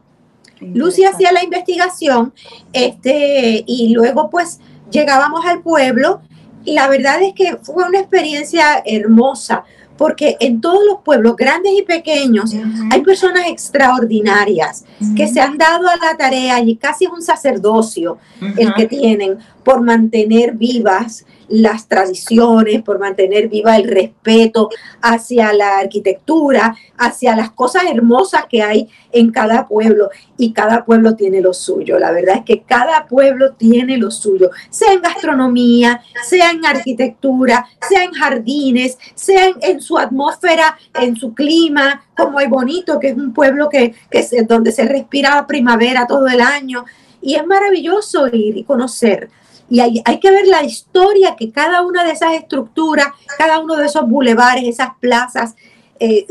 Lucy 0.61 1.03
hacía 1.03 1.31
la 1.31 1.43
investigación, 1.43 2.33
este, 2.73 3.63
y 3.67 3.93
luego 3.93 4.29
pues 4.29 4.59
llegábamos 4.89 5.45
al 5.45 5.61
pueblo. 5.61 6.21
Y 6.63 6.73
la 6.73 6.87
verdad 6.87 7.21
es 7.21 7.33
que 7.33 7.57
fue 7.57 7.85
una 7.85 7.99
experiencia 7.99 8.81
hermosa, 8.85 9.63
porque 9.97 10.37
en 10.39 10.61
todos 10.61 10.83
los 10.85 11.01
pueblos, 11.03 11.35
grandes 11.35 11.73
y 11.77 11.81
pequeños, 11.81 12.53
hay 12.91 13.01
personas 13.01 13.47
extraordinarias 13.47 14.85
que 15.15 15.27
se 15.27 15.41
han 15.41 15.57
dado 15.57 15.87
a 15.87 15.95
la 15.97 16.15
tarea 16.17 16.59
y 16.61 16.75
casi 16.75 17.05
es 17.05 17.11
un 17.11 17.21
sacerdocio 17.21 18.17
el 18.57 18.73
que 18.73 18.85
tienen 18.85 19.37
por 19.63 19.81
mantener 19.81 20.53
vivas 20.53 21.25
las 21.49 21.87
tradiciones, 21.87 22.81
por 22.83 22.99
mantener 22.99 23.47
viva 23.47 23.77
el 23.77 23.87
respeto 23.87 24.69
hacia 25.01 25.53
la 25.53 25.77
arquitectura, 25.79 26.75
hacia 26.97 27.35
las 27.35 27.51
cosas 27.51 27.83
hermosas 27.89 28.45
que 28.49 28.61
hay 28.61 28.89
en 29.11 29.31
cada 29.31 29.67
pueblo. 29.67 30.09
Y 30.37 30.53
cada 30.53 30.85
pueblo 30.85 31.15
tiene 31.15 31.41
lo 31.41 31.53
suyo. 31.53 31.99
La 31.99 32.11
verdad 32.11 32.37
es 32.37 32.45
que 32.45 32.61
cada 32.61 33.07
pueblo 33.07 33.53
tiene 33.53 33.97
lo 33.97 34.11
suyo, 34.11 34.51
sea 34.69 34.93
en 34.93 35.01
gastronomía, 35.01 36.01
sea 36.23 36.51
en 36.51 36.65
arquitectura, 36.65 37.67
sea 37.87 38.03
en 38.03 38.11
jardines, 38.11 38.97
sea 39.15 39.49
en, 39.61 39.81
su 39.81 39.97
atmósfera, 39.97 40.77
en 40.99 41.15
su 41.15 41.33
clima, 41.33 42.03
como 42.15 42.39
hay 42.39 42.47
bonito, 42.47 42.99
que 42.99 43.09
es 43.09 43.17
un 43.17 43.33
pueblo 43.33 43.69
que, 43.69 43.95
es 44.11 44.31
donde 44.47 44.71
se 44.71 44.85
respira 44.85 45.45
primavera 45.47 46.05
todo 46.07 46.27
el 46.27 46.41
año. 46.41 46.85
Y 47.21 47.35
es 47.35 47.45
maravilloso 47.45 48.27
ir 48.27 48.57
y 48.57 48.63
conocer 48.63 49.29
y 49.69 49.79
hay, 49.81 50.19
que 50.19 50.31
ver 50.31 50.47
la 50.47 50.63
historia 50.63 51.35
que 51.35 51.51
cada 51.51 51.81
una 51.81 52.03
de 52.03 52.11
esas 52.11 52.33
estructuras, 52.33 53.07
cada 53.37 53.59
uno 53.59 53.75
de 53.75 53.85
esos 53.85 54.07
bulevares, 54.07 54.63
esas 54.63 54.91
plazas, 54.99 55.55
eh, 55.99 56.25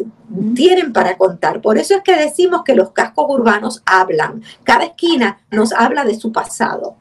tienen 0.55 0.93
para 0.93 1.17
contar. 1.17 1.61
Por 1.61 1.77
eso 1.77 1.95
es 1.97 2.03
que 2.03 2.17
decimos 2.17 2.63
que 2.65 2.75
los 2.75 2.93
cascos 2.93 3.27
urbanos 3.29 3.83
hablan. 3.85 4.43
Cada 4.65 4.85
esquina 4.85 5.39
nos 5.51 5.73
habla 5.73 6.05
de 6.05 6.15
su 6.15 6.33
pasado. 6.33 6.97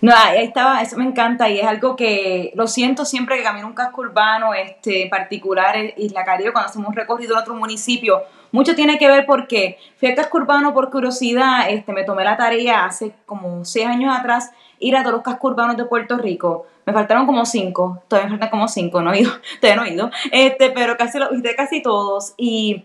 No, 0.00 0.12
ahí 0.16 0.42
estaba, 0.42 0.82
eso 0.82 0.96
me 0.96 1.04
encanta 1.04 1.48
y 1.48 1.60
es 1.60 1.64
algo 1.64 1.94
que 1.94 2.50
lo 2.56 2.66
siento 2.66 3.04
siempre 3.04 3.36
que 3.36 3.44
camino 3.44 3.68
un 3.68 3.72
casco 3.72 4.00
urbano, 4.00 4.52
este, 4.52 5.04
en 5.04 5.10
particular 5.10 5.76
Isla 5.96 6.24
Caribe, 6.24 6.50
cuando 6.50 6.70
hacemos 6.70 6.88
un 6.88 6.96
recorrido 6.96 7.34
en 7.34 7.40
otro 7.40 7.54
municipio. 7.54 8.20
Mucho 8.50 8.74
tiene 8.74 8.98
que 8.98 9.06
ver 9.06 9.26
porque 9.26 9.78
fui 9.98 10.08
al 10.08 10.16
casco 10.16 10.38
urbano 10.38 10.74
por 10.74 10.90
curiosidad, 10.90 11.70
este, 11.70 11.92
me 11.92 12.02
tomé 12.02 12.24
la 12.24 12.36
tarea 12.36 12.84
hace 12.84 13.14
como 13.26 13.64
seis 13.64 13.86
años 13.86 14.12
atrás 14.18 14.50
ir 14.82 14.96
a 14.96 15.02
todos 15.02 15.14
los 15.14 15.22
cascos 15.22 15.52
urbanos 15.52 15.76
de 15.76 15.84
Puerto 15.84 16.18
Rico. 16.18 16.66
Me 16.84 16.92
faltaron 16.92 17.24
como 17.24 17.46
cinco, 17.46 18.02
todavía 18.08 18.28
me 18.28 18.32
faltan 18.32 18.50
como 18.50 18.68
cinco, 18.68 19.00
no 19.00 19.12
he 19.12 19.20
ido, 19.20 19.30
todavía 19.60 19.82
no 19.82 19.88
he 19.88 19.94
ido, 19.94 20.10
este, 20.30 20.70
pero 20.70 20.96
casi 20.96 21.18
lo 21.18 21.30
visité 21.30 21.54
casi 21.54 21.80
todos. 21.80 22.34
Y 22.36 22.84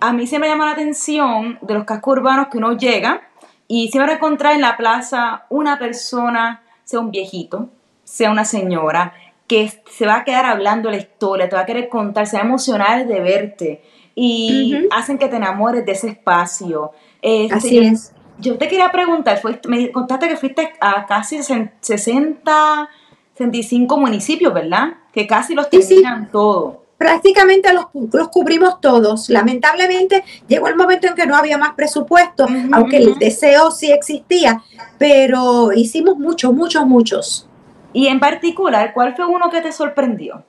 a 0.00 0.12
mí 0.12 0.26
se 0.26 0.38
me 0.38 0.46
llama 0.48 0.66
la 0.66 0.72
atención 0.72 1.58
de 1.60 1.74
los 1.74 1.84
cascos 1.84 2.18
urbanos 2.18 2.46
que 2.48 2.58
uno 2.58 2.76
llega 2.76 3.22
y 3.66 3.90
a 3.98 4.12
encontrar 4.12 4.54
en 4.54 4.60
la 4.60 4.76
plaza 4.76 5.46
una 5.48 5.78
persona, 5.78 6.62
sea 6.84 7.00
un 7.00 7.10
viejito, 7.10 7.68
sea 8.04 8.30
una 8.30 8.44
señora, 8.44 9.14
que 9.48 9.72
se 9.90 10.06
va 10.06 10.18
a 10.18 10.24
quedar 10.24 10.46
hablando 10.46 10.90
la 10.90 10.96
historia, 10.96 11.48
te 11.48 11.56
va 11.56 11.62
a 11.62 11.66
querer 11.66 11.88
contar, 11.88 12.26
se 12.26 12.36
va 12.36 12.42
a 12.42 12.46
emocionar 12.46 13.06
de 13.06 13.20
verte 13.20 13.82
y 14.14 14.86
hacen 14.90 15.18
que 15.18 15.28
te 15.28 15.36
enamores 15.36 15.84
de 15.84 15.92
ese 15.92 16.08
espacio. 16.08 16.92
Este, 17.22 17.54
Así 17.54 17.78
es 17.78 18.12
yo 18.42 18.58
te 18.58 18.68
quería 18.68 18.90
preguntar, 18.90 19.40
me 19.68 19.90
contaste 19.92 20.28
que 20.28 20.36
fuiste 20.36 20.72
a 20.80 21.06
casi 21.06 21.42
60, 21.42 22.88
65 23.34 23.96
municipios, 23.96 24.52
¿verdad? 24.52 24.94
Que 25.12 25.26
casi 25.26 25.54
los 25.54 25.70
terminan 25.70 26.30
todos. 26.30 26.76
Prácticamente 26.98 27.72
los, 27.72 27.86
los, 28.12 28.28
cubrimos 28.28 28.80
todos. 28.80 29.28
Lamentablemente 29.28 30.24
llegó 30.46 30.68
el 30.68 30.76
momento 30.76 31.06
en 31.06 31.14
que 31.14 31.26
no 31.26 31.36
había 31.36 31.58
más 31.58 31.74
presupuesto, 31.74 32.46
aunque 32.72 32.98
el 32.98 33.18
deseo 33.18 33.70
sí 33.70 33.90
existía, 33.90 34.62
pero 34.98 35.72
hicimos 35.72 36.18
muchos, 36.18 36.52
muchos, 36.52 36.86
muchos. 36.86 37.48
Y 37.92 38.08
en 38.08 38.20
particular, 38.20 38.92
¿cuál 38.92 39.14
fue 39.14 39.26
uno 39.26 39.50
que 39.50 39.60
te 39.60 39.72
sorprendió? 39.72 40.44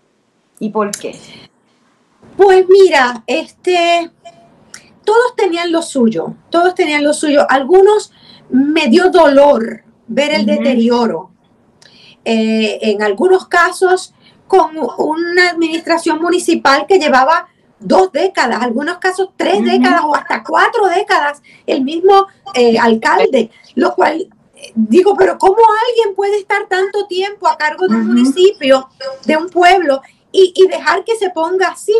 ¿Y 0.60 0.70
por 0.70 0.92
qué? 0.92 1.16
Pues 2.38 2.66
mira, 2.70 3.24
este, 3.28 4.12
todos 5.04 5.36
tenían 5.36 5.72
lo 5.72 5.82
suyo, 5.82 6.36
todos 6.50 6.76
tenían 6.76 7.04
lo 7.04 7.14
suyo. 7.14 7.46
Algunos 7.50 8.12
me 8.50 8.88
dio 8.88 9.10
dolor 9.10 9.84
ver 10.08 10.34
el 10.34 10.46
deterioro. 10.46 11.32
Eh, 12.26 12.80
en 12.82 13.02
algunos 13.04 13.48
casos 13.48 14.14
con 14.48 14.72
una 14.98 15.50
administración 15.50 16.22
municipal 16.22 16.86
que 16.88 17.00
llevaba 17.00 17.48
dos 17.80 18.12
décadas, 18.12 18.62
algunos 18.62 18.98
casos 18.98 19.30
tres 19.36 19.64
décadas 19.64 20.02
o 20.06 20.16
hasta 20.16 20.44
cuatro 20.44 20.88
décadas, 20.88 21.42
el 21.66 21.84
mismo 21.84 22.28
eh, 22.54 22.78
alcalde, 22.80 23.52
lo 23.76 23.94
cual 23.94 24.30
eh, 24.56 24.72
digo, 24.76 25.16
pero 25.18 25.38
¿cómo 25.38 25.58
alguien 25.90 26.16
puede 26.16 26.38
estar 26.38 26.68
tanto 26.68 27.08
tiempo 27.08 27.48
a 27.48 27.58
cargo 27.58 27.88
de 27.88 27.96
un 27.96 28.08
municipio, 28.08 28.88
de 29.26 29.38
un 29.38 29.50
pueblo, 29.50 30.02
y, 30.32 30.54
y, 30.56 30.68
dejar 30.68 31.04
que 31.04 31.16
se 31.16 31.30
ponga 31.30 31.70
así? 31.70 31.94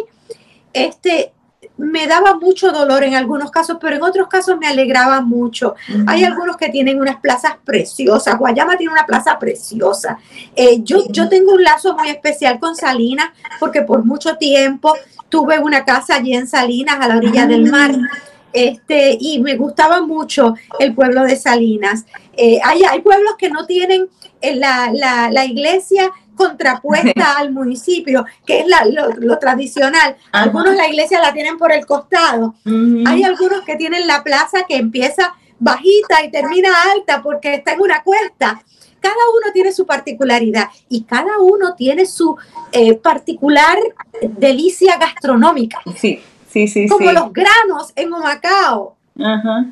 Este, 0.72 1.34
me 1.78 2.06
daba 2.08 2.36
mucho 2.36 2.72
dolor 2.72 3.04
en 3.04 3.16
algunos 3.16 3.50
casos, 3.50 3.78
pero 3.82 3.96
en 3.96 4.04
otros 4.04 4.28
casos 4.28 4.58
me 4.60 4.68
alegraba 4.68 5.22
mucho. 5.22 5.76
Hay 6.08 6.24
algunos 6.24 6.56
que 6.58 6.70
tienen 6.70 7.00
unas 7.02 7.18
plazas 7.18 7.56
preciosas. 7.64 8.38
Guayama 8.38 8.78
tiene 8.78 8.94
una 8.94 9.06
plaza 9.06 9.40
preciosa. 9.40 10.20
Eh, 10.56 10.82
yo, 10.84 11.04
yo 11.10 11.28
tengo 11.30 11.54
un 11.54 11.64
lazo 11.64 11.96
muy 11.96 12.10
especial 12.10 12.60
con 12.60 12.76
Salinas 12.76 13.30
porque 13.60 13.82
por 13.82 14.06
mucho 14.06 14.38
tiempo 14.38 14.94
tuve 15.30 15.58
una 15.60 15.84
casa 15.84 16.16
allí 16.16 16.34
en 16.36 16.48
Salinas, 16.48 16.98
a 17.00 17.08
la 17.08 17.18
orilla 17.18 17.48
del 17.48 17.70
mar. 17.72 17.92
Este, 18.54 19.18
y 19.20 19.40
me 19.40 19.56
gustaba 19.56 20.02
mucho 20.04 20.54
el 20.78 20.94
pueblo 20.94 21.24
de 21.24 21.36
Salinas. 21.36 22.06
Eh, 22.38 22.60
hay, 22.64 22.84
hay, 22.84 23.02
pueblos 23.02 23.34
que 23.36 23.50
no 23.50 23.66
tienen 23.66 24.08
eh, 24.42 24.56
la, 24.56 24.92
la, 24.94 25.32
la 25.32 25.46
iglesia 25.46 26.12
contrapuesta 26.36 27.34
al 27.38 27.52
municipio, 27.52 28.26
que 28.46 28.62
es 28.62 28.66
lo, 29.20 29.40
tradicional. 29.40 30.16
Algunos 30.32 30.76
la 30.76 30.88
iglesia 30.88 31.22
la 31.22 31.34
tienen 31.34 31.58
por 31.58 31.72
el 31.72 31.86
costado. 31.86 32.56
Hay 32.66 33.24
algunos 33.24 33.62
que 33.66 33.76
tienen 33.76 34.08
la 34.08 34.24
plaza 34.24 34.60
que 34.68 34.76
empieza 34.76 35.34
bajita 35.60 36.24
y 36.24 36.32
termina 36.32 36.70
alta 36.94 37.22
porque 37.22 37.56
está 37.56 37.74
en 37.74 37.82
una 37.82 38.04
cuesta. 38.04 38.62
Cada 39.00 39.16
uno 39.16 39.52
tiene 39.54 39.74
su 39.74 39.86
particularidad 39.86 40.70
y 40.88 41.04
cada 41.04 41.40
uno 41.40 41.76
tiene 41.76 42.06
su 42.06 42.38
eh, 42.72 42.96
particular 42.96 43.78
delicia 44.22 44.98
gastronómica. 44.98 45.82
Sí, 45.98 46.22
sí, 46.50 46.68
sí. 46.68 46.88
Como 46.88 47.12
los 47.12 47.34
granos 47.34 47.92
en 47.96 48.14
Humacao. 48.14 48.96
Ajá. 49.20 49.68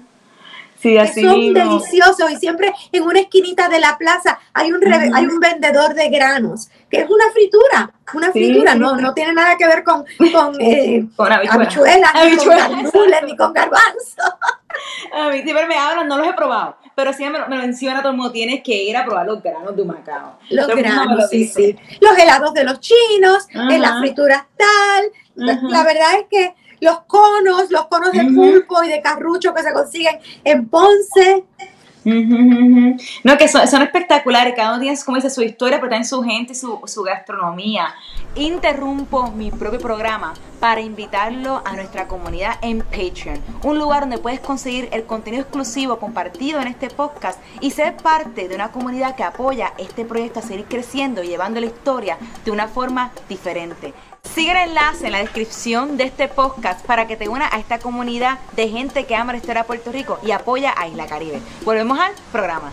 Sí, 0.81 0.97
así 0.97 1.21
son 1.21 1.53
deliciosos 1.53 2.31
y 2.31 2.37
siempre 2.37 2.73
en 2.91 3.03
una 3.03 3.19
esquinita 3.19 3.69
de 3.69 3.79
la 3.79 3.97
plaza 3.99 4.39
hay 4.51 4.71
un 4.71 4.81
hay 4.91 5.25
un 5.25 5.39
vendedor 5.39 5.93
de 5.93 6.09
granos 6.09 6.69
que 6.89 7.01
es 7.01 7.09
una 7.09 7.31
fritura, 7.31 7.93
una 8.13 8.31
fritura, 8.31 8.73
no, 8.73 8.95
no 8.95 9.13
tiene 9.13 9.33
nada 9.33 9.55
que 9.57 9.67
ver 9.67 9.83
con, 9.83 10.03
con, 10.33 10.55
eh, 10.59 11.07
habichuelas, 11.17 12.13
ni 12.15 12.91
con 12.91 13.25
ni 13.25 13.37
con 13.37 13.53
garbanzo. 13.53 14.23
A 15.13 15.29
mí 15.29 15.43
siempre 15.43 15.67
me 15.67 15.75
hablan, 15.75 16.07
no 16.07 16.17
los 16.17 16.27
he 16.27 16.33
probado, 16.33 16.77
pero 16.95 17.13
sí 17.13 17.23
me 17.25 17.37
lo, 17.37 17.47
menciona 17.47 18.01
todo 18.01 18.11
el 18.11 18.17
mundo, 18.17 18.31
tienes 18.31 18.63
que 18.63 18.83
ir 18.83 18.97
a 18.97 19.05
probar 19.05 19.27
los 19.27 19.43
granos 19.43 19.75
de 19.75 19.83
Macao. 19.83 20.39
Los 20.49 20.67
granos, 20.67 21.29
sí, 21.29 21.45
sí. 21.45 21.77
Los 21.99 22.17
helados 22.17 22.53
de 22.53 22.63
los 22.63 22.79
chinos, 22.79 23.47
en 23.53 23.81
las 23.81 23.99
frituras 23.99 24.45
tal. 24.57 25.05
la 25.35 25.83
verdad 25.83 26.19
es 26.19 26.25
que 26.29 26.55
los 26.81 26.99
conos, 27.01 27.69
los 27.69 27.85
conos 27.85 28.11
de 28.11 28.25
pulpo 28.25 28.83
y 28.83 28.89
de 28.89 29.01
carrucho 29.01 29.53
que 29.53 29.63
se 29.63 29.71
consiguen 29.71 30.19
en 30.43 30.67
Ponce. 30.67 31.45
No, 32.03 33.37
que 33.37 33.47
son, 33.47 33.81
espectaculares, 33.83 34.55
cada 34.55 34.71
uno 34.71 34.81
tiene, 34.81 34.97
como 35.05 35.17
dice, 35.17 35.29
su 35.29 35.43
historia, 35.43 35.77
pero 35.77 35.89
también 35.89 36.05
su 36.05 36.23
gente, 36.23 36.55
su, 36.55 36.79
su 36.85 37.03
gastronomía. 37.03 37.93
interrumpo 38.35 39.29
mi 39.31 39.51
propio 39.51 39.79
programa 39.79 40.33
para 40.59 40.81
invitarlo 40.81 41.61
a 41.63 41.73
nuestra 41.73 42.07
comunidad 42.07 42.55
en 42.61 42.79
Patreon, 42.79 43.39
un 43.63 43.77
lugar 43.77 44.01
donde 44.01 44.17
puedes 44.17 44.39
conseguir 44.39 44.89
el 44.91 45.03
contenido 45.03 45.43
exclusivo 45.43 45.99
compartido 45.99 46.59
en 46.59 46.67
este 46.67 46.89
podcast 46.89 47.39
y 47.59 47.71
ser 47.71 47.97
parte 47.97 48.47
de 48.47 48.55
una 48.55 48.71
comunidad 48.71 49.15
que 49.15 49.23
apoya 49.23 49.73
este 49.77 50.03
proyecto 50.05 50.39
a 50.39 50.43
seguir 50.43 50.65
creciendo 50.65 51.21
y 51.21 51.27
llevando 51.27 51.59
la 51.59 51.67
historia 51.67 52.17
de 52.43 52.51
una 52.51 52.67
forma 52.67 53.11
diferente. 53.29 53.93
Sigue 54.23 54.51
el 54.51 54.69
enlace 54.69 55.07
en 55.07 55.11
la 55.11 55.17
descripción 55.17 55.97
de 55.97 56.05
este 56.05 56.27
podcast 56.29 56.85
para 56.85 57.05
que 57.05 57.17
te 57.17 57.27
unas 57.27 57.51
a 57.51 57.57
esta 57.57 57.79
comunidad 57.79 58.39
de 58.55 58.69
gente 58.69 59.05
que 59.05 59.15
ama 59.15 59.33
la 59.33 59.39
historia 59.39 59.65
Puerto 59.65 59.91
Rico 59.91 60.19
y 60.23 60.31
apoya 60.31 60.73
a 60.77 60.87
Isla 60.87 61.05
Caribe. 61.05 61.41
Volvemos 61.65 61.99
al 61.99 62.13
programa. 62.31 62.71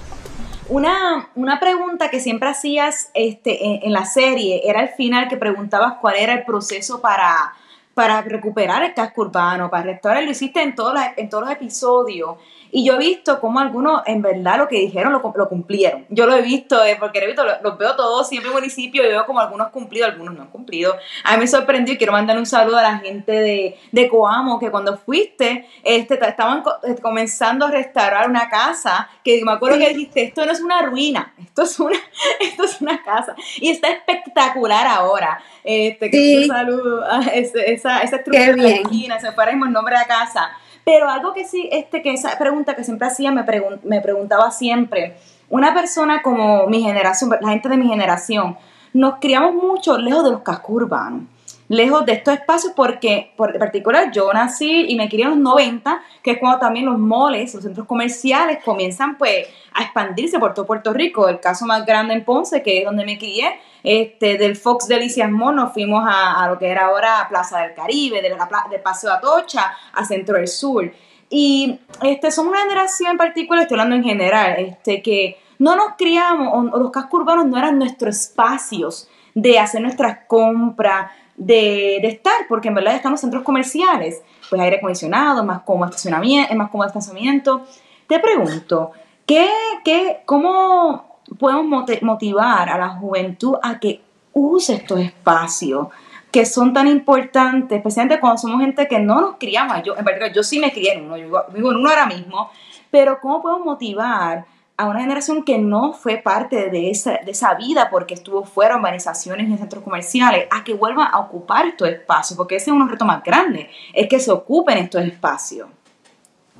Una, 0.69 1.31
una 1.35 1.59
pregunta 1.59 2.11
que 2.11 2.21
siempre 2.21 2.51
hacías 2.51 3.11
este, 3.15 3.87
en, 3.87 3.93
la 3.93 4.05
serie 4.05 4.61
era 4.69 4.81
al 4.81 4.91
final 4.91 5.29
que 5.29 5.37
preguntabas 5.37 5.95
cuál 6.01 6.17
era 6.17 6.35
el 6.35 6.45
proceso 6.45 7.01
para, 7.01 7.55
para 7.95 8.21
recuperar 8.21 8.85
el 8.85 8.95
casco 8.95 9.23
urbano, 9.23 9.71
para 9.71 9.85
restaurar. 9.85 10.23
Lo 10.23 10.31
hiciste 10.31 10.63
en 10.63 10.75
todos, 10.75 10.95
en 11.17 11.29
todos 11.29 11.45
los 11.45 11.53
episodios. 11.53 12.37
Y 12.71 12.85
yo 12.85 12.95
he 12.95 12.99
visto 12.99 13.41
cómo 13.41 13.61
algunos 13.61 14.03
en 14.07 14.23
verdad 14.23 14.59
lo 14.59 14.69
que 14.69 14.79
dijeron 14.79 15.13
lo, 15.13 15.33
lo 15.37 15.49
cumplieron. 15.49 16.07
Yo 16.09 16.27
lo 16.27 16.35
he 16.35 16.43
visto, 16.43 16.85
eh, 16.85 16.97
porque 16.99 17.19
he 17.19 17.27
visto, 17.27 17.45
los 17.63 17.79
veo 17.79 17.97
todos 17.97 18.29
siempre 18.29 18.51
en 18.51 18.55
municipio 18.55 19.05
y 19.05 19.09
veo 19.09 19.25
como 19.27 19.41
algunos 19.41 19.69
cumplido, 19.69 20.07
algunos 20.07 20.35
no 20.35 20.43
han 20.43 20.49
cumplido. 20.49 20.97
A 21.25 21.35
mí 21.35 21.41
me 21.41 21.47
sorprendió 21.47 21.95
y 21.95 21.99
quiero 21.99 22.13
mandarle 22.13 22.41
un 22.41 22.47
saludo 22.47 22.79
a 22.79 22.83
la 22.83 22.99
gente 22.99 23.33
de, 23.33 23.79
de 23.93 24.09
Coamo, 24.09 24.59
que 24.59 24.71
cuando 24.71 24.97
fuiste, 24.99 25.67
este, 25.83 26.15
estaban 26.15 26.63
eh, 26.85 26.97
comenzando 27.01 27.67
a 27.67 27.71
restaurar 27.71 28.29
una 28.29 28.49
casa, 28.49 29.09
que 29.25 29.43
me 29.45 29.53
acuerdo 29.53 29.79
que 29.79 29.89
dijiste, 29.89 30.23
esto 30.23 30.45
no 30.45 30.53
es 30.53 30.61
una 30.61 30.83
ruina, 30.83 31.35
esto 31.39 31.63
es 31.63 31.79
una, 31.81 31.99
esto 32.41 32.65
es 32.65 32.81
una 32.81 33.03
casa. 33.03 33.35
Y 33.57 33.71
está 33.71 33.89
espectacular 33.91 34.87
ahora. 34.87 35.41
Este, 35.65 36.11
sí. 36.11 36.37
Un 36.39 36.49
saludo 36.49 37.05
a 37.05 37.21
esa, 37.23 37.63
esa 37.63 37.99
estructura 38.03 38.53
de 38.53 38.57
la 38.57 38.69
esquina, 38.69 39.21
se 39.21 39.33
fue 39.33 39.51
el 39.51 39.59
nombre 39.59 39.95
de 39.95 40.01
la 40.01 40.07
casa. 40.07 40.51
Pero 40.89 41.07
algo 41.11 41.35
que 41.35 41.45
sí, 41.45 41.69
este, 41.71 42.01
que 42.01 42.15
esa 42.15 42.39
pregunta 42.39 42.75
que 42.75 42.83
siempre 42.83 43.09
hacía, 43.09 43.31
me, 43.31 43.45
me 43.83 44.01
preguntaba 44.01 44.51
siempre, 44.51 45.19
una 45.51 45.75
persona 45.75 46.23
como 46.23 46.67
mi 46.67 46.81
generación, 46.81 47.29
la 47.43 47.51
gente 47.51 47.69
de 47.69 47.77
mi 47.77 47.87
generación, 47.87 48.57
nos 48.95 49.17
criamos 49.21 49.53
mucho 49.53 49.99
lejos 49.99 50.25
de 50.25 50.31
los 50.31 50.41
cascos 50.41 50.71
urbanos 50.77 51.25
lejos 51.69 52.07
de 52.07 52.13
estos 52.13 52.35
espacios 52.35 52.73
porque, 52.75 53.33
por 53.37 53.57
particular, 53.59 54.11
yo 54.11 54.33
nací 54.33 54.87
y 54.89 54.97
me 54.97 55.09
crié 55.09 55.25
en 55.25 55.31
los 55.31 55.39
90, 55.39 56.01
que 56.23 56.33
es 56.33 56.39
cuando 56.39 56.59
también 56.59 56.87
los 56.87 56.99
moles, 56.99 57.53
los 57.55 57.63
centros 57.63 57.87
comerciales 57.87 58.65
comienzan 58.65 59.19
pues 59.19 59.47
a 59.75 59.83
expandirse 59.83 60.39
por 60.39 60.55
todo 60.55 60.67
Puerto 60.67 60.93
Rico. 60.93 61.29
El 61.29 61.41
caso 61.41 61.67
más 61.67 61.85
grande 61.85 62.15
en 62.15 62.25
Ponce, 62.25 62.63
que 62.63 62.79
es 62.79 62.85
donde 62.85 63.05
me 63.05 63.19
crié, 63.19 63.61
este, 63.83 64.39
del 64.39 64.57
Fox 64.57 64.89
Delicias 64.89 65.31
nos 65.31 65.73
fuimos 65.73 66.05
a, 66.07 66.47
lo 66.49 66.59
que 66.59 66.69
era 66.69 66.87
ahora 66.87 67.27
Plaza 67.29 67.61
del 67.61 67.75
Caribe, 67.75 68.23
de 68.23 68.31
la, 68.31 68.49
del 68.71 68.81
Paseo 68.81 69.13
Atocha 69.13 69.75
a 69.93 70.05
Centro 70.05 70.37
del 70.37 70.49
Sur. 70.49 70.93
Y 71.31 71.79
este, 72.03 72.31
somos 72.31 72.53
una 72.53 72.63
generación 72.63 73.13
en 73.13 73.19
particular, 73.19 73.63
estoy 73.63 73.77
hablando 73.77 73.97
en 73.97 74.05
general, 74.05 74.55
este, 74.59 75.03
que 75.03 75.39
no 75.59 75.77
nos 75.77 75.95
criamos, 75.97 76.49
o, 76.53 76.79
los 76.79 76.91
cascos 76.91 77.21
urbanos 77.21 77.47
no 77.47 77.59
eran 77.59 77.79
nuestros 77.79 78.17
espacios 78.17 79.09
de 79.35 79.59
hacer 79.59 79.83
nuestras 79.83 80.21
compras, 80.27 81.11
de, 81.37 81.97
estar, 81.99 82.47
porque 82.49 82.69
en 82.69 82.75
verdad 82.75 82.97
están 82.97 83.13
los 83.13 83.21
centros 83.21 83.43
comerciales, 83.43 84.23
pues 84.49 84.61
aire 84.61 84.79
acondicionado, 84.79 85.45
más 85.45 85.63
como 85.63 85.85
estacionamiento, 85.85 86.55
más 86.55 86.71
como 86.71 86.85
estacionamiento. 86.85 87.65
Te 88.07 88.19
pregunto, 88.19 88.93
¿qué, 89.27 89.49
qué, 89.85 90.23
¿cómo 90.25 91.08
podemos 91.39 91.85
motivar 92.03 92.69
a 92.69 92.79
la 92.79 92.91
juventud 92.91 93.57
a 93.63 93.79
que 93.79 94.01
use 94.33 94.75
estos 94.75 95.01
espacios 95.01 95.89
que 96.31 96.45
son 96.45 96.73
tan 96.73 96.87
importantes, 96.87 97.77
especialmente 97.77 98.21
cuando 98.21 98.39
somos 98.39 98.61
gente 98.61 98.87
que 98.87 98.99
no 98.99 99.21
nos 99.21 99.37
criamos? 99.37 99.83
Yo, 99.83 99.97
en 99.97 100.05
verdad, 100.05 100.31
yo 100.33 100.43
sí 100.43 100.59
me 100.59 100.73
crié 100.73 100.95
en 100.95 101.07
uno, 101.07 101.17
yo 101.17 101.45
vivo 101.55 101.71
en 101.71 101.79
uno 101.79 101.89
ahora 101.89 102.07
mismo, 102.07 102.51
pero 102.91 103.19
¿cómo 103.21 103.43
podemos 103.43 103.65
motivar 103.65 104.45
a 104.79 104.87
una 104.87 105.01
generación 105.01 105.43
que 105.43 105.59
no 105.59 105.93
fue 105.93 106.19
parte 106.19 106.71
de 106.71 106.91
esa, 106.91 107.19
de 107.25 107.33
esa 107.33 107.55
vida 107.55 107.89
porque 107.91 108.15
estuvo 108.15 108.45
fuera 108.45 108.75
de 108.75 108.81
urbanizaciones 108.81 109.49
y 109.49 109.53
en 109.53 109.59
centros 109.59 109.83
comerciales, 109.83 110.47
a 110.53 110.63
que 110.63 110.73
vuelva 110.75 111.07
a 111.07 111.19
ocupar 111.19 111.67
estos 111.67 111.89
espacios, 111.89 112.37
porque 112.37 112.57
ese 112.57 112.71
es 112.71 112.77
un 112.77 112.89
reto 112.89 113.05
más 113.05 113.25
grande, 113.25 113.69
es 113.93 114.09
que 114.09 114.21
se 114.21 114.31
ocupen 114.31 114.79
estos 114.79 115.03
espacios. 115.03 115.69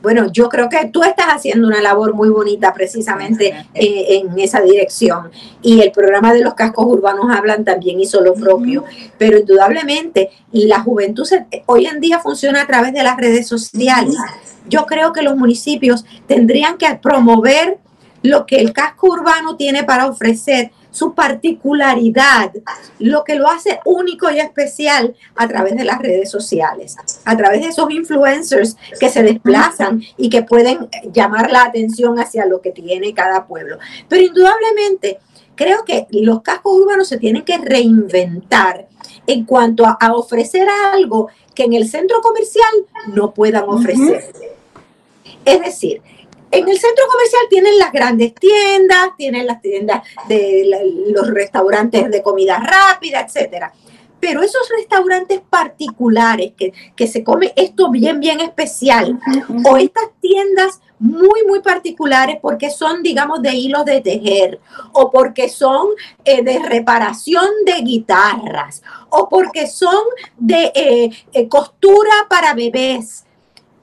Bueno, 0.01 0.31
yo 0.31 0.49
creo 0.49 0.69
que 0.69 0.89
tú 0.93 1.03
estás 1.03 1.27
haciendo 1.27 1.67
una 1.67 1.83
labor 1.83 2.15
muy 2.15 2.29
bonita 2.29 2.73
precisamente 2.73 3.55
eh, 3.75 4.23
en 4.23 4.39
esa 4.39 4.61
dirección. 4.61 5.31
Y 5.61 5.81
el 5.81 5.91
programa 5.91 6.33
de 6.33 6.43
los 6.43 6.55
cascos 6.55 6.87
urbanos 6.87 7.27
hablan 7.31 7.65
también 7.65 8.01
hizo 8.01 8.21
lo 8.21 8.35
propio. 8.35 8.85
Pero 9.19 9.39
indudablemente 9.39 10.31
la 10.53 10.81
juventud 10.81 11.27
hoy 11.67 11.87
en 11.87 12.01
día 12.01 12.21
funciona 12.21 12.63
a 12.63 12.67
través 12.67 12.93
de 12.93 13.03
las 13.03 13.17
redes 13.17 13.47
sociales. 13.49 14.17
Yo 14.69 14.87
creo 14.87 15.13
que 15.13 15.23
los 15.23 15.37
municipios 15.37 16.05
tendrían 16.27 16.77
que 16.77 16.95
promover 17.03 17.79
lo 18.23 18.47
que 18.47 18.57
el 18.57 18.73
casco 18.73 19.09
urbano 19.09 19.57
tiene 19.57 19.85
para 19.85 20.07
ofrecer, 20.07 20.71
su 20.91 21.15
particularidad, 21.15 22.53
lo 22.99 23.23
que 23.23 23.37
lo 23.37 23.49
hace 23.49 23.79
único 23.85 24.31
y 24.31 24.41
especial 24.41 25.15
a 25.37 25.47
través 25.47 25.77
de 25.77 25.85
las 25.85 25.99
redes 25.99 26.31
sociales, 26.31 26.97
a 27.25 27.37
través 27.37 27.61
de 27.61 27.69
esos 27.69 27.91
influencers 27.91 28.77
que 28.99 29.09
se 29.09 29.23
desplazan 29.23 30.03
y 30.17 30.29
que 30.29 30.43
pueden 30.43 30.89
llamar 31.13 31.53
la 31.53 31.63
atención 31.65 32.19
hacia 32.19 32.47
lo 32.47 32.61
que 32.61 32.73
tiene 32.73 33.15
cada 33.15 33.47
pueblo. 33.47 33.79
Pero 34.09 34.23
indudablemente, 34.25 35.19
creo 35.55 35.85
que 35.85 36.07
los 36.11 36.43
cascos 36.43 36.77
urbanos 36.77 37.09
se 37.09 37.19
tienen 37.19 37.45
que 37.45 37.59
reinventar 37.59 38.89
en 39.27 39.45
cuanto 39.45 39.85
a, 39.87 39.99
ofrecer 40.15 40.67
algo 40.93 41.29
que 41.55 41.65
en 41.65 41.75
el 41.75 41.89
centro 41.89 42.21
comercial 42.23 42.73
no 43.09 43.33
puedan 43.35 43.65
ofrecer. 43.69 44.33
Es 45.45 45.61
decir, 45.61 46.03
en 46.51 46.69
el 46.69 46.79
centro 46.79 47.05
comercial 47.11 47.43
tienen 47.51 47.79
las 47.79 47.93
grandes 47.93 48.35
tiendas, 48.35 49.11
tienen 49.17 49.47
las 49.47 49.61
tiendas 49.61 50.03
de 50.29 50.69
los 51.09 51.29
restaurantes 51.29 52.11
de 52.11 52.23
comida 52.23 52.59
rápida, 52.59 53.21
etcétera. 53.21 53.73
Pero 54.21 54.43
esos 54.43 54.69
restaurantes 54.77 55.41
particulares 55.49 56.53
que, 56.57 56.73
que 56.97 57.07
se 57.07 57.23
come 57.23 57.53
esto 57.55 57.91
bien, 57.91 58.19
bien 58.19 58.41
especial, 58.41 59.21
o 59.65 59.77
estas 59.77 60.11
tiendas 60.21 60.81
muy, 60.99 61.45
muy 61.47 61.61
particulares 61.61 62.39
porque 62.43 62.71
son, 62.71 63.03
digamos, 63.03 63.41
de 63.43 63.55
hilos 63.55 63.85
de 63.85 64.01
tejer, 64.01 64.61
o 64.93 65.11
porque 65.11 65.49
son 65.49 65.89
eh, 66.25 66.43
de 66.43 66.59
reparación 66.59 67.47
de 67.65 67.81
guitarras, 67.83 68.83
o 69.11 69.29
porque 69.29 69.67
son 69.67 70.03
de 70.37 70.73
eh, 70.75 71.11
eh, 71.33 71.49
costura 71.49 72.11
para 72.29 72.55
bebés, 72.55 73.25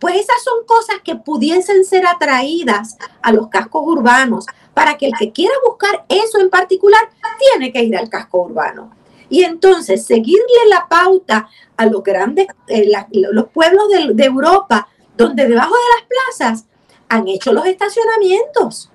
pues 0.06 0.18
esas 0.18 0.44
son 0.44 0.64
cosas 0.68 0.98
que 1.04 1.16
pudiesen 1.16 1.84
ser 1.84 2.06
atraídas 2.06 2.96
a 3.24 3.32
los 3.32 3.48
cascos 3.48 3.82
urbanos 3.88 4.46
para 4.76 5.00
que 5.00 5.08
el 5.08 5.14
que 5.18 5.32
quiera 5.32 5.56
buscar 5.68 6.06
eso 6.10 6.40
en 6.40 6.52
particular 6.52 7.10
tiene 7.40 7.74
que 7.74 7.82
ir 7.82 7.98
al 7.98 8.08
casco 8.08 8.44
urbano. 8.44 8.92
Y 9.30 9.46
entonces 9.46 10.06
seguirle 10.06 10.70
la 10.70 10.88
pauta 10.88 11.50
a 11.76 11.88
los 11.88 12.04
grandes, 12.04 12.46
eh, 12.68 12.88
los 13.14 13.48
pueblos 13.50 13.86
de, 13.90 14.26
Europa, 14.26 14.88
donde 15.18 15.48
debajo 15.48 15.74
de 15.74 15.96
las 15.98 16.08
plazas 16.08 16.66
han 17.10 17.28
hecho 17.28 17.52
los 17.52 17.66
estacionamientos. 17.66 18.92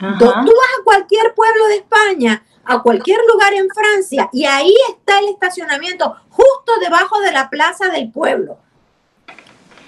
Tú 0.00 0.26
vas 0.26 0.80
a 0.80 0.82
cualquier 0.82 1.32
pueblo 1.36 1.68
de 1.68 1.76
España, 1.76 2.44
a 2.64 2.82
cualquier 2.82 3.20
lugar 3.32 3.54
en 3.54 3.68
Francia, 3.68 4.28
y 4.32 4.46
ahí 4.46 4.74
está 4.90 5.20
el 5.20 5.28
estacionamiento, 5.28 6.12
justo 6.28 6.72
debajo 6.80 7.20
de 7.20 7.30
la 7.30 7.48
plaza 7.48 7.88
del 7.90 8.10
pueblo. 8.10 8.58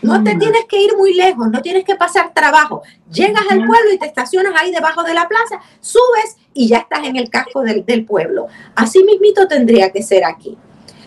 No 0.07 0.23
te 0.23 0.37
tienes 0.37 0.65
que 0.67 0.81
ir 0.81 0.97
muy 0.97 1.15
lejos, 1.15 1.49
no 1.51 1.61
tienes 1.61 1.85
que 1.85 1.97
pasar 1.97 2.33
trabajo. 2.33 2.83
Llegas 3.11 3.45
al 3.51 3.67
pueblo 3.67 3.93
y 3.93 3.99
te 3.99 4.07
estacionas 4.07 4.53
ahí 4.57 4.73
debajo 4.73 5.03
de 5.03 5.15
la 5.15 5.29
plaza, 5.29 5.61
subes 5.81 6.37
y 6.55 6.69
ya 6.69 6.79
estás 6.79 7.05
en 7.05 7.17
el 7.17 7.29
casco 7.29 7.63
del, 7.63 8.05
pueblo. 8.05 8.47
Así 8.75 9.03
mismito 9.05 9.49
tendría 9.49 9.91
que 9.91 10.03
ser 10.03 10.25
aquí. 10.25 10.57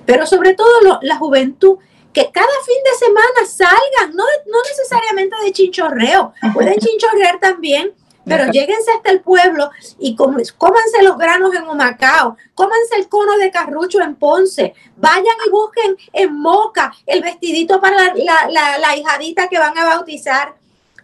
Pero 0.06 0.26
sobre 0.26 0.54
todo 0.54 1.00
la 1.02 1.16
juventud, 1.16 1.78
que 2.14 2.30
cada 2.32 2.48
fin 2.66 2.78
de 2.84 3.06
semana 3.06 3.46
salgan, 3.48 4.16
no, 4.16 4.24
no 4.48 4.58
necesariamente 4.68 5.36
de 5.44 5.52
chinchorreo, 5.52 6.34
pueden 6.54 6.76
chinchorrear 6.80 7.40
también 7.40 7.94
pero 8.30 8.52
lléguense 8.52 8.92
hasta 8.96 9.12
el 9.12 9.22
pueblo 9.22 9.70
y 9.98 10.16
cómanse 10.16 11.04
los 11.04 11.18
granos 11.18 11.54
en 11.56 11.68
Humacao, 11.68 12.38
cómanse 12.54 12.96
el 12.98 13.10
cono 13.10 13.38
de 13.38 13.52
carrucho 13.52 14.02
en 14.02 14.16
Ponce, 14.16 14.74
vayan 14.96 15.26
y 15.46 15.50
busquen 15.50 15.98
en 16.14 16.40
Moca 16.40 16.94
el 17.06 17.22
vestidito 17.22 17.82
para 17.82 18.14
la, 18.14 18.96
hijadita 18.96 19.48
que 19.48 19.60
van 19.60 19.78
a 19.78 19.86
bautizar, 19.86 20.54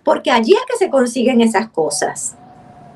porque 0.04 0.32
allí 0.32 0.54
es 0.54 0.62
que 0.70 0.78
se 0.78 0.90
consiguen 0.90 1.42
esas 1.42 1.70
cosas. 1.70 2.36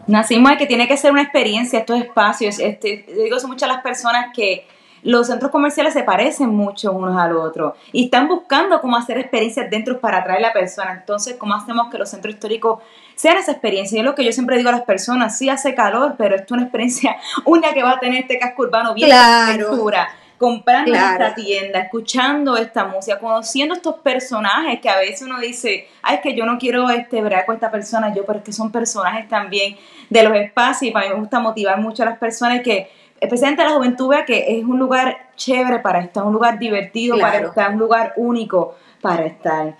Nacimos 0.07 0.51
de 0.51 0.57
que 0.57 0.65
tiene 0.65 0.87
que 0.87 0.97
ser 0.97 1.11
una 1.11 1.21
experiencia 1.21 1.79
estos 1.79 1.99
espacios. 1.99 2.59
Este, 2.59 3.05
digo, 3.15 3.39
son 3.39 3.51
muchas 3.51 3.69
las 3.69 3.81
personas 3.81 4.27
que 4.33 4.65
los 5.03 5.27
centros 5.27 5.51
comerciales 5.51 5.93
se 5.93 6.03
parecen 6.03 6.49
mucho 6.49 6.91
unos 6.91 7.15
al 7.17 7.35
otro 7.35 7.75
y 7.91 8.05
están 8.05 8.27
buscando 8.27 8.81
cómo 8.81 8.97
hacer 8.97 9.17
experiencias 9.17 9.69
dentro 9.69 9.99
para 9.99 10.19
atraer 10.19 10.39
a 10.39 10.47
la 10.47 10.53
persona. 10.53 10.93
Entonces, 10.93 11.35
¿cómo 11.37 11.53
hacemos 11.53 11.89
que 11.89 11.97
los 11.97 12.09
centros 12.09 12.33
históricos 12.33 12.79
sean 13.19 13.35
esa 13.35 13.51
experiencia? 13.51 13.97
Y 13.97 13.99
es 13.99 14.05
lo 14.05 14.15
que 14.15 14.23
yo 14.23 14.31
siempre 14.31 14.55
digo 14.55 14.69
a 14.69 14.71
las 14.71 14.83
personas, 14.83 15.37
sí 15.37 15.49
hace 15.49 15.75
calor, 15.75 16.15
pero 16.17 16.37
es 16.37 16.49
una 16.51 16.61
experiencia 16.61 17.17
única 17.45 17.73
que 17.73 17.83
va 17.83 17.91
a 17.91 17.99
tener 17.99 18.21
este 18.21 18.39
casco 18.39 18.61
urbano 18.63 18.93
bien 18.93 19.09
claro. 19.09 19.75
comprando 20.37 20.95
esta 20.95 21.35
tienda, 21.35 21.79
escuchando 21.79 22.55
esta 22.55 22.85
música, 22.85 23.19
conociendo 23.19 23.75
estos 23.75 23.95
personajes 23.95 24.79
que 24.79 24.87
a 24.87 24.97
veces 24.97 25.23
uno 25.23 25.37
dice, 25.37 25.89
ay, 26.01 26.15
es 26.15 26.21
que 26.21 26.33
yo 26.33 26.45
no 26.45 26.57
quiero 26.57 26.89
este, 26.89 27.21
ver 27.21 27.45
con 27.45 27.55
esta 27.55 27.69
persona, 27.69 28.15
yo, 28.15 28.25
pero 28.25 28.39
es 28.39 28.45
que 28.45 28.53
son 28.53 28.71
personajes 28.71 29.27
también 29.27 29.75
de 30.09 30.23
los 30.23 30.33
espacios 30.37 30.89
y 30.89 30.91
para 30.91 31.07
mí 31.07 31.13
me 31.13 31.19
gusta 31.19 31.41
motivar 31.41 31.77
mucho 31.81 32.03
a 32.03 32.05
las 32.05 32.17
personas 32.17 32.61
que, 32.61 32.89
especialmente 33.19 33.63
a 33.63 33.65
la 33.65 33.75
juventud, 33.75 34.07
vea 34.07 34.23
que 34.23 34.57
es 34.57 34.63
un 34.63 34.79
lugar 34.79 35.31
chévere 35.35 35.79
para 35.79 35.99
estar, 35.99 36.23
un 36.23 36.31
lugar 36.31 36.57
divertido 36.57 37.19
para 37.19 37.39
estar, 37.39 37.73
un 37.73 37.79
lugar 37.79 38.13
único 38.15 38.77
para 39.01 39.25
estar. 39.25 39.75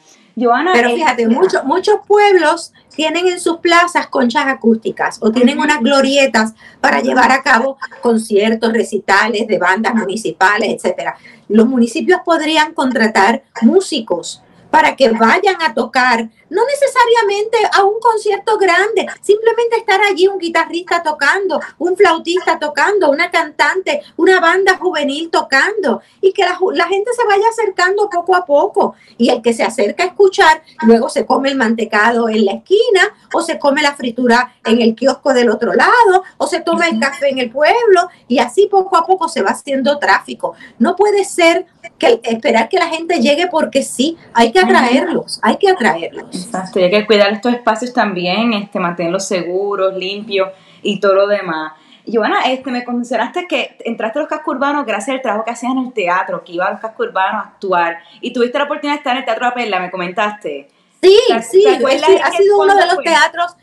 Pero 0.74 0.90
fíjate, 0.90 1.28
muchos, 1.28 1.64
muchos 1.64 1.98
pueblos 2.08 2.74
tienen 2.96 3.28
en 3.28 3.40
sus 3.40 3.58
plazas 3.58 4.08
conchas 4.08 4.48
acústicas 4.48 5.20
o 5.22 5.32
tienen 5.32 5.60
unas 5.60 5.80
glorietas 5.80 6.54
para 6.82 7.02
llevar 7.02 7.32
a 7.32 7.42
cabo 7.42 7.78
conciertos, 8.02 8.74
recitales 8.74 9.48
de 9.48 9.58
bandas 9.58 9.96
municipales, 9.96 10.70
etcétera. 10.70 11.16
Los 11.48 11.68
municipios 11.68 12.22
podrían 12.26 12.74
contratar 12.74 13.44
músicos 13.62 14.42
para 14.70 14.96
que 14.96 15.10
vayan 15.10 15.62
a 15.62 15.74
tocar, 15.74 16.30
no 16.50 16.62
necesariamente 16.66 17.58
a 17.74 17.84
un 17.84 18.00
concierto 18.00 18.58
grande, 18.58 19.08
simplemente 19.22 19.78
estar 19.78 20.02
allí 20.02 20.28
un 20.28 20.40
guitarrista 20.40 21.02
tocando, 21.04 21.60
un 21.78 21.96
flautista 21.96 22.60
tocando, 22.60 23.10
una 23.10 23.30
cantante, 23.30 24.02
una 24.18 24.40
banda 24.40 24.78
juvenil 24.78 25.30
tocando 25.30 26.02
y 26.22 26.34
que 26.34 26.44
la, 26.44 26.88
gente 26.88 27.12
se 27.14 27.26
vaya 27.26 27.48
acercando 27.50 28.10
poco 28.10 28.36
a 28.36 28.46
poco 28.46 28.96
y 29.18 29.30
el 29.30 29.42
que 29.42 29.54
se 29.54 29.64
acerca 29.64 30.04
a 30.04 30.08
escuchar, 30.08 30.64
luego 30.84 31.10
se 31.10 31.26
come 31.26 31.50
el 31.50 31.56
mantecado 31.56 32.30
en 32.30 32.46
la 32.46 32.54
esquina 32.54 33.02
o 33.34 33.42
se 33.42 33.60
come 33.60 33.82
la 33.82 33.96
fritura 33.96 34.56
en 34.66 34.82
el 34.82 34.96
kiosco 34.96 35.34
del 35.34 35.50
otro 35.50 35.74
lado 35.74 36.24
o 36.38 36.48
se 36.48 36.62
toma 36.62 36.88
el 36.88 37.00
café 37.00 37.30
en 37.30 37.40
el 37.40 37.52
pueblo 37.52 38.10
y 38.28 38.40
así 38.40 38.68
poco 38.68 38.98
a 38.98 39.06
poco 39.06 39.28
se 39.28 39.42
va 39.42 39.52
haciendo 39.52 40.00
tráfico. 40.00 40.54
No 40.80 40.96
puede 40.96 41.26
ser 41.26 41.66
que 41.98 42.20
esperar 42.24 42.70
que 42.70 42.78
la 42.78 42.88
gente 42.88 43.20
llegue 43.20 43.48
porque 43.48 43.84
sí, 43.84 44.18
hay 44.34 44.52
que 44.52 44.60
atraerlos, 44.60 45.40
hay 45.42 45.58
que 45.58 45.70
atraerlos. 45.70 46.39
Exacto, 46.46 46.80
y 46.80 46.84
hay 46.84 46.92
que 46.92 47.06
cuidar 47.06 47.32
estos 47.32 47.54
espacios 47.54 47.94
también, 47.94 48.54
este, 48.54 48.80
mantenerlos 48.80 49.28
seguros, 49.28 49.96
limpios 49.96 50.50
y 50.82 51.00
todo 51.00 51.14
lo 51.14 51.28
demás. 51.28 51.74
Joana, 52.12 52.52
este, 52.52 52.72
me 52.72 52.84
consideraste 52.84 53.46
que 53.48 53.78
entraste 53.86 54.20
a 54.20 54.22
los 54.24 54.30
cascos 54.30 54.56
urbanos 54.56 54.86
gracias 54.86 55.16
al 55.16 55.22
trabajo 55.22 55.46
que 55.46 55.52
hacías 55.52 55.72
en 55.72 55.80
el 55.80 55.94
teatro, 55.94 56.44
que 56.44 56.54
iba 56.54 56.66
a 56.66 56.72
los 56.72 56.80
cascos 56.80 57.08
urbanos 57.08 57.46
a 57.46 57.48
actuar, 57.50 58.00
y 58.22 58.34
tuviste 58.34 58.58
la 58.58 58.66
oportunidad 58.66 58.96
de 58.96 58.98
estar 59.00 59.14
en 59.14 59.20
el 59.20 59.26
Teatro 59.26 59.48
Apela, 59.48 59.80
me 59.80 59.92
comentaste. 59.92 60.70
Sí, 61.02 61.18
sí, 61.50 61.66
ha 61.66 62.32
sido 62.32 62.60
uno 62.60 62.76
de 62.76 62.86
los 62.88 62.98
teatros 63.04 63.56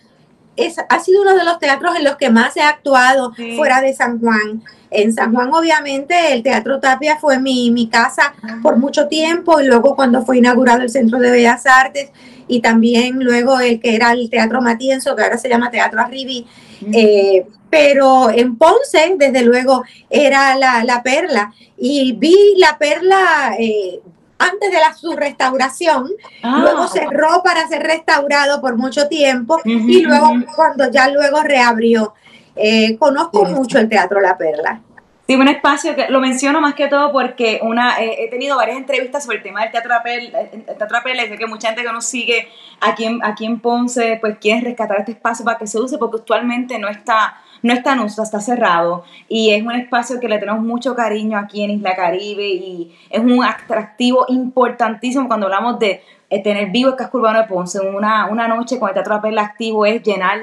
es, 0.57 0.77
ha 0.89 1.01
sido 1.01 1.23
uno 1.23 1.35
de 1.35 1.45
los 1.45 1.59
teatros 1.59 1.97
en 1.97 2.05
los 2.05 2.17
que 2.17 2.31
más 2.31 2.57
he 2.57 2.63
actuado 2.63 3.33
fuera 3.57 3.81
de 3.81 3.95
San 3.95 4.19
Juan. 4.21 4.63
En 4.91 5.13
San 5.13 5.35
Juan, 5.35 5.53
obviamente, 5.53 6.33
el 6.33 6.43
Teatro 6.43 6.81
Tapia 6.81 7.19
fue 7.19 7.39
mi, 7.39 7.71
mi 7.71 7.89
casa 7.89 8.35
por 8.63 8.77
mucho 8.77 9.09
tiempo 9.09 9.61
y 9.61 9.67
luego 9.67 9.95
cuando 9.95 10.25
fue 10.25 10.39
inaugurado 10.39 10.81
el 10.81 10.91
Centro 10.91 11.19
de 11.19 11.31
Bellas 11.31 11.67
Artes 11.67 12.11
y 12.49 12.61
también 12.61 13.23
luego 13.23 13.61
el 13.61 13.81
que 13.81 13.95
era 13.95 14.13
el 14.13 14.31
Teatro 14.31 14.61
Matienzo, 14.61 15.17
que 15.17 15.23
ahora 15.23 15.39
se 15.39 15.49
llama 15.49 15.71
Teatro 15.71 16.01
Arribi. 16.01 16.47
Eh, 16.93 17.47
pero 17.71 18.31
en 18.31 18.57
Ponce, 18.57 19.17
desde 19.19 19.43
luego, 19.43 19.83
era 20.09 20.57
la, 20.57 20.85
la 20.85 21.03
perla. 21.03 21.53
Y 21.77 22.13
vi 22.13 22.55
la 22.57 22.79
perla 22.79 23.57
eh, 23.59 24.01
antes 24.39 24.71
de 24.71 24.79
la 24.79 24.95
su 24.95 25.13
restauración, 25.13 26.11
ah. 26.43 26.59
luego 26.61 26.89
cerró 26.89 27.43
para 27.43 27.67
ser 27.69 27.83
restaurado 27.83 28.61
por 28.61 28.77
mucho 28.77 29.09
tiempo 29.09 29.61
y 29.65 30.03
luego 30.03 30.31
cuando 30.55 30.91
ya 30.91 31.09
luego 31.09 31.43
reabrió. 31.43 32.15
Eh, 32.55 32.97
conozco 32.97 33.45
mucho 33.45 33.79
el 33.79 33.89
Teatro 33.89 34.21
La 34.21 34.37
Perla. 34.37 34.81
Sí, 35.27 35.35
un 35.35 35.49
espacio 35.49 35.97
que 35.97 36.07
lo 36.09 36.21
menciono 36.21 36.61
más 36.61 36.75
que 36.75 36.87
todo 36.87 37.11
porque 37.11 37.59
una 37.61 38.01
eh, 38.01 38.25
he 38.25 38.31
tenido 38.31 38.57
varias 38.57 38.77
entrevistas 38.77 39.25
sobre 39.25 39.39
el 39.39 39.43
tema 39.43 39.63
del 39.63 39.73
Teatro 39.73 39.89
La 39.89 40.01
Perla, 40.01 40.41
el 40.53 40.63
Teatro 40.63 40.89
La 40.91 41.03
Perla 41.03 41.25
y 41.25 41.29
sé 41.29 41.37
que 41.37 41.47
mucha 41.49 41.69
gente 41.69 41.83
que 41.83 41.93
nos 41.93 42.05
sigue 42.05 42.49
aquí 42.81 43.07
en, 43.07 43.25
aquí 43.25 43.45
en 43.45 43.59
Ponce 43.59 44.19
pues 44.21 44.39
quiere 44.39 44.61
rescatar 44.61 45.01
este 45.01 45.13
espacio 45.13 45.45
para 45.45 45.59
que 45.59 45.67
se 45.67 45.81
use 45.81 45.99
porque 45.99 46.19
actualmente 46.19 46.79
no 46.79 46.87
está 46.89 47.39
no 47.63 47.73
está 47.73 47.95
en 47.95 48.01
uso, 48.01 48.23
está 48.23 48.39
cerrado 48.39 49.03
y 49.29 49.51
es 49.51 49.65
un 49.65 49.73
espacio 49.73 50.21
que 50.21 50.29
le 50.29 50.39
tenemos 50.39 50.63
mucho 50.63 50.95
cariño 50.95 51.39
aquí 51.39 51.65
en 51.65 51.73
Isla 51.73 51.97
Caribe 51.97 52.47
y 52.47 52.97
es 53.11 53.19
un 53.19 53.43
atractivo 53.43 54.27
importantísimo 54.29 55.27
cuando 55.27 55.47
hablamos 55.47 55.81
de 55.81 56.03
eh, 56.31 56.43
tener 56.43 56.71
vivo 56.71 56.91
el 56.91 56.97
casco 56.97 57.19
urbano 57.19 57.41
de 57.41 57.49
Ponce. 57.49 57.81
Una, 57.81 58.27
una 58.27 58.47
noche 58.47 58.79
con 58.79 58.91
el 58.91 58.95
Teatro 58.95 59.21
Perla 59.21 59.43
activo 59.43 59.87
es 59.87 60.03
llenar 60.05 60.39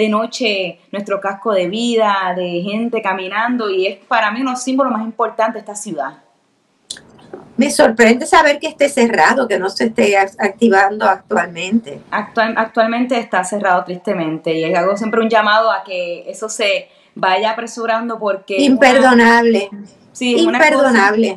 de 0.00 0.08
noche 0.08 0.78
nuestro 0.92 1.20
casco 1.20 1.52
de 1.52 1.68
vida, 1.68 2.32
de 2.34 2.62
gente 2.62 3.02
caminando 3.02 3.68
y 3.70 3.86
es 3.86 3.98
para 3.98 4.30
mí 4.30 4.40
uno 4.40 4.50
de 4.50 4.54
los 4.54 4.62
símbolos 4.62 4.92
más 4.94 5.02
importantes 5.02 5.54
de 5.54 5.60
esta 5.60 5.74
ciudad. 5.74 6.22
Me 7.58 7.70
sorprende 7.70 8.24
saber 8.24 8.58
que 8.58 8.68
esté 8.68 8.88
cerrado, 8.88 9.46
que 9.46 9.58
no 9.58 9.68
se 9.68 9.84
esté 9.84 10.16
activando 10.16 11.04
actualmente. 11.04 12.00
actualmente 12.10 13.18
está 13.18 13.44
cerrado 13.44 13.84
tristemente 13.84 14.58
y 14.58 14.64
hago 14.74 14.96
siempre 14.96 15.20
un 15.20 15.28
llamado 15.28 15.70
a 15.70 15.84
que 15.84 16.24
eso 16.30 16.48
se 16.48 16.88
vaya 17.14 17.50
apresurando 17.50 18.18
porque... 18.18 18.56
Imperdonable. 18.62 19.68
sí, 20.12 20.38
imperdonable. 20.38 21.36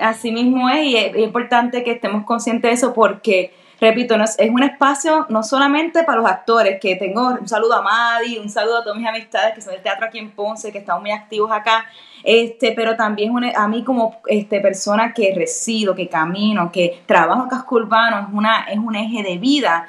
así 0.00 0.32
mismo 0.32 0.68
es 0.70 0.86
y 0.86 0.96
es, 0.96 1.16
importante 1.18 1.84
que 1.84 1.92
estemos 1.92 2.24
conscientes 2.24 2.68
de 2.68 2.74
eso 2.74 2.92
porque 2.92 3.54
repito, 3.82 4.14
es, 4.14 4.36
es, 4.38 4.48
un 4.48 4.62
espacio 4.62 5.26
no 5.28 5.42
solamente 5.42 6.04
para 6.04 6.18
los 6.18 6.30
actores, 6.30 6.78
que 6.80 6.94
tengo 6.94 7.30
un 7.40 7.48
saludo 7.48 7.74
a 7.74 7.82
Madi, 7.82 8.38
un 8.38 8.48
saludo 8.48 8.78
a 8.78 8.82
todas 8.84 8.96
mis 8.96 9.08
amistades 9.08 9.54
que 9.54 9.60
son 9.60 9.72
del 9.72 9.82
teatro 9.82 10.06
aquí 10.06 10.18
en 10.18 10.30
Ponce, 10.30 10.70
que 10.70 10.78
están 10.78 11.00
muy 11.00 11.10
activos 11.10 11.50
acá, 11.50 11.84
este, 12.22 12.72
pero 12.72 12.94
también 12.94 13.32
a 13.56 13.66
mí 13.66 13.82
como 13.82 14.20
este, 14.26 14.60
persona 14.60 15.12
que 15.12 15.34
resido, 15.34 15.96
que 15.96 16.08
camino, 16.08 16.70
que 16.70 17.02
trabajo 17.06 17.42
en 17.42 17.48
casco 17.48 17.74
urbano, 17.74 18.20
es, 18.20 18.26
una, 18.32 18.60
es 18.70 18.78
un 18.78 18.94
eje 18.94 19.24
de 19.24 19.38
vida, 19.38 19.88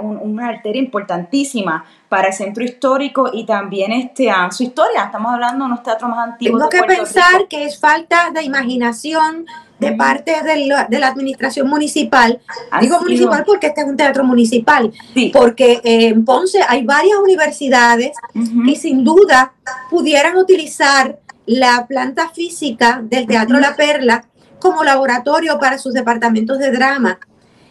una 0.00 0.50
arteria 0.50 0.80
importantísima 0.80 1.84
para 2.08 2.28
el 2.28 2.32
centro 2.32 2.62
histórico 2.62 3.30
y 3.32 3.44
también 3.44 3.90
este, 3.90 4.30
a 4.30 4.48
su 4.52 4.62
historia. 4.62 5.06
Estamos 5.06 5.32
hablando 5.32 5.64
de 5.64 5.72
unos 5.72 5.82
teatros 5.82 6.08
más 6.08 6.20
antiguos. 6.20 6.68
Tengo 6.68 6.86
que 6.86 6.94
pensar 6.94 7.48
que 7.48 7.64
es 7.64 7.80
falta 7.80 8.30
de 8.30 8.44
imaginación 8.44 9.46
de 9.78 9.92
parte 9.92 10.32
de 10.42 10.98
la, 10.98 11.08
administración 11.08 11.68
municipal. 11.68 12.40
Digo 12.80 13.00
municipal 13.00 13.44
porque 13.46 13.68
este 13.68 13.82
es 13.82 13.86
un 13.86 13.96
teatro 13.96 14.24
municipal, 14.24 14.92
porque 15.32 15.80
en 15.84 16.24
Ponce 16.24 16.60
hay 16.66 16.84
varias 16.84 17.18
universidades 17.18 18.12
que 18.34 18.76
sin 18.76 19.04
duda 19.04 19.52
pudieran 19.90 20.36
utilizar 20.36 21.18
la 21.46 21.86
planta 21.86 22.28
física 22.28 23.00
del 23.02 23.26
Teatro 23.26 23.58
La 23.58 23.74
Perla 23.74 24.24
como 24.58 24.84
laboratorio 24.84 25.58
para 25.58 25.78
sus 25.78 25.94
departamentos 25.94 26.58
de 26.58 26.70
drama. 26.70 27.18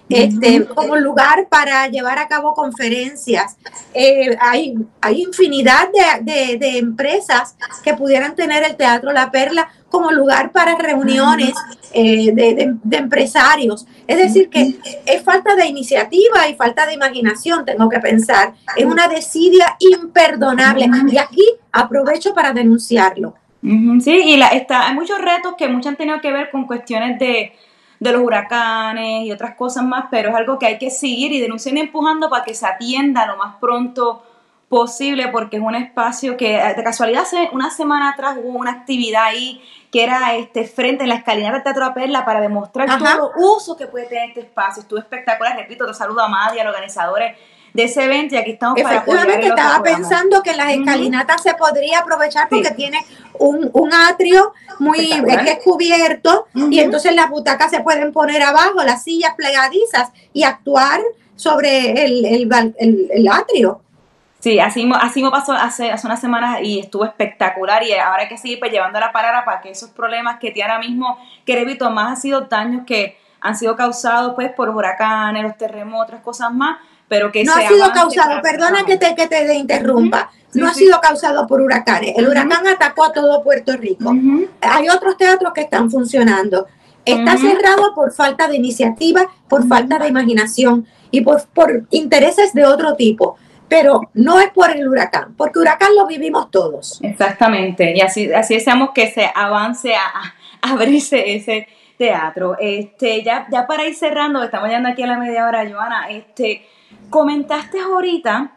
Este, 0.09 0.65
como 0.65 0.95
lugar 0.95 1.47
para 1.49 1.87
llevar 1.87 2.17
a 2.17 2.27
cabo 2.27 2.53
conferencias. 2.53 3.57
Eh, 3.93 4.37
hay, 4.39 4.75
hay 5.01 5.21
infinidad 5.23 5.89
de, 6.21 6.57
de, 6.57 6.77
empresas 6.77 7.55
que 7.83 7.93
pudieran 7.93 8.33
tener 8.33 8.63
el 8.63 8.77
Teatro 8.77 9.11
La 9.11 9.31
Perla 9.31 9.69
como 9.89 10.11
lugar 10.11 10.51
para 10.51 10.75
reuniones 10.75 11.53
eh, 11.93 12.31
de, 12.33 12.75
de, 12.81 12.97
empresarios. 12.97 13.85
Es 14.07 14.17
decir, 14.17 14.49
que 14.49 14.75
es 15.05 15.23
falta 15.23 15.55
de 15.55 15.65
iniciativa 15.65 16.47
y 16.47 16.55
falta 16.55 16.85
de 16.85 16.93
imaginación, 16.93 17.65
tengo 17.65 17.89
que 17.89 17.99
pensar. 17.99 18.53
Es 18.77 18.85
una 18.85 19.09
desidia 19.09 19.75
imperdonable. 19.79 20.89
Y 21.11 21.17
aquí 21.17 21.45
aprovecho 21.71 22.33
para 22.33 22.53
denunciarlo. 22.53 23.35
Sí, 23.61 24.11
y 24.11 24.37
la, 24.37 24.47
está, 24.49 24.87
hay 24.87 24.93
muchos 24.93 25.19
retos 25.19 25.55
que 25.57 25.67
muchos 25.67 25.87
han 25.87 25.97
tenido 25.97 26.21
que 26.21 26.31
ver 26.31 26.49
con 26.51 26.65
cuestiones 26.65 27.19
de, 27.19 27.51
los 27.99 28.21
huracanes 28.21 29.25
y 29.25 29.31
otras 29.31 29.55
cosas 29.55 29.83
más, 29.83 30.05
pero 30.11 30.29
es 30.29 30.35
algo 30.35 30.59
que 30.59 30.65
hay 30.67 30.77
que 30.77 30.89
seguir 30.89 31.31
y 31.31 31.39
denunciar 31.39 31.75
y 31.75 31.79
empujando 31.79 32.29
para 32.29 32.43
que 32.43 32.53
se 32.53 32.65
atienda 32.65 33.25
lo 33.25 33.37
más 33.37 33.55
pronto 33.59 34.23
posible, 34.69 35.29
porque 35.29 35.57
es 35.57 35.63
un 35.63 35.75
espacio 35.75 36.35
que 36.35 36.61
de 36.75 36.83
casualidad 36.83 37.21
hace 37.21 37.49
una 37.53 37.69
semana 37.69 38.09
atrás 38.09 38.37
hubo 38.43 38.59
una 38.59 38.71
actividad 38.71 39.23
ahí 39.23 39.61
que 39.97 40.03
era 40.03 40.35
este 40.35 40.63
frente 40.65 41.05
en 41.05 41.09
la 41.09 41.15
escalinata 41.15 41.55
del 41.55 41.63
Teatro 41.63 41.91
Perla 41.95 42.23
para 42.23 42.39
demostrar 42.39 42.99
todo 42.99 43.31
el 43.35 43.43
uso 43.43 43.75
que 43.75 43.87
puede 43.87 44.05
tener 44.05 44.29
este 44.29 44.41
espacio. 44.41 44.83
Estuvo 44.83 44.99
espectacular, 44.99 45.57
repito, 45.57 45.87
te 45.87 45.93
saludo 45.95 46.21
a 46.21 46.27
Madi, 46.27 46.59
a 46.59 46.65
los 46.65 46.69
organizadores 46.71 47.35
de 47.73 47.83
ese 47.83 48.03
evento 48.03 48.35
y 48.35 48.37
aquí 48.37 48.51
estamos 48.51 48.79
para 48.79 48.99
apoyar 48.99 49.27
estaba 49.27 49.81
pensando 49.81 50.43
que 50.43 50.55
las 50.55 50.69
escalinatas 50.69 51.41
se 51.41 51.55
podría 51.55 52.01
aprovechar 52.01 52.47
porque 52.47 52.69
tiene 52.71 52.99
un, 53.39 53.71
un, 53.73 53.91
atrio 53.91 54.53
muy 54.77 54.99
que 55.09 55.51
es 55.51 55.63
cubierto 55.63 56.45
y 56.53 56.79
entonces 56.79 57.15
las 57.15 57.31
butacas 57.31 57.71
se 57.71 57.79
pueden 57.79 58.13
poner 58.13 58.43
abajo, 58.43 58.83
las 58.83 59.03
sillas 59.03 59.33
plegadizas 59.35 60.11
y 60.31 60.43
actuar 60.43 61.01
sobre 61.35 62.05
el, 62.05 62.23
el, 62.23 63.09
el, 63.11 63.27
atrio. 63.27 63.81
Sí, 64.39 64.59
así, 64.59 64.89
así 65.01 65.23
me 65.23 65.31
pasó 65.31 65.53
hace, 65.53 65.91
hace 65.91 66.05
unas 66.05 66.21
semanas 66.21 66.59
y 66.61 66.79
estuvo 66.79 67.05
espectacular 67.05 67.83
y 67.83 67.93
ahora 67.93 68.23
hay 68.23 68.29
que 68.29 68.37
seguir 68.37 68.59
pues, 68.59 68.71
llevando 68.71 68.99
la 68.99 69.11
parada 69.11 69.43
para 69.43 69.61
que 69.61 69.71
esos 69.71 69.89
problemas 69.89 70.37
que 70.39 70.51
tiene 70.51 70.71
ahora 70.71 70.87
mismo, 70.87 71.17
que 71.43 71.55
repito, 71.55 71.89
más 71.89 72.11
han 72.11 72.17
sido 72.17 72.41
daños 72.41 72.83
que 72.85 73.17
han 73.41 73.55
sido 73.55 73.75
causados 73.75 74.33
pues 74.35 74.51
por 74.51 74.69
huracanes, 74.69 75.43
los 75.43 75.57
terremotos, 75.57 76.07
otras 76.07 76.21
cosas 76.21 76.53
más, 76.53 76.77
pero 77.07 77.31
que 77.31 77.43
no 77.43 77.53
ha 77.53 77.67
sido 77.67 77.91
causado, 77.91 78.41
perdona 78.41 78.83
que 78.85 78.97
te, 78.97 79.15
que 79.15 79.27
te 79.27 79.53
interrumpa, 79.55 80.29
no 80.53 80.67
ha 80.67 80.73
sido 80.73 80.99
causado 81.01 81.47
por 81.47 81.61
huracanes. 81.61 82.13
El 82.17 82.27
huracán 82.27 82.67
atacó 82.67 83.05
a 83.05 83.13
todo 83.13 83.43
Puerto 83.43 83.75
Rico. 83.77 84.13
Hay 84.61 84.89
otros 84.89 85.17
teatros 85.17 85.53
que 85.53 85.61
están 85.61 85.89
funcionando. 85.89 86.67
Está 87.05 87.37
cerrado 87.37 87.93
por 87.95 88.11
falta 88.11 88.47
de 88.47 88.57
iniciativa, 88.57 89.29
por 89.47 89.67
falta 89.67 89.97
de 89.97 90.09
imaginación 90.09 90.85
y 91.09 91.21
por, 91.21 91.45
por 91.47 91.85
intereses 91.91 92.53
de 92.53 92.65
otro 92.65 92.95
tipo 92.95 93.37
pero 93.67 94.01
no 94.13 94.39
es 94.39 94.49
por 94.51 94.69
el 94.71 94.87
huracán, 94.87 95.35
porque 95.35 95.59
huracán 95.59 95.95
lo 95.95 96.07
vivimos 96.07 96.49
todos. 96.51 96.99
Exactamente, 97.03 97.93
y 97.95 98.01
así, 98.01 98.31
así 98.33 98.55
deseamos 98.55 98.91
que 98.91 99.11
se 99.11 99.29
avance 99.33 99.95
a, 99.95 100.33
abrirse 100.61 101.35
ese 101.35 101.67
teatro. 101.97 102.57
Este, 102.59 103.23
ya, 103.23 103.47
ya 103.51 103.67
para 103.67 103.85
ir 103.85 103.95
cerrando, 103.95 104.41
estamos 104.43 104.67
llegando 104.67 104.89
aquí 104.89 105.03
a 105.03 105.07
la 105.07 105.17
media 105.17 105.45
hora, 105.45 105.69
Joana, 105.69 106.09
este, 106.09 106.65
comentaste 107.09 107.79
ahorita 107.79 108.51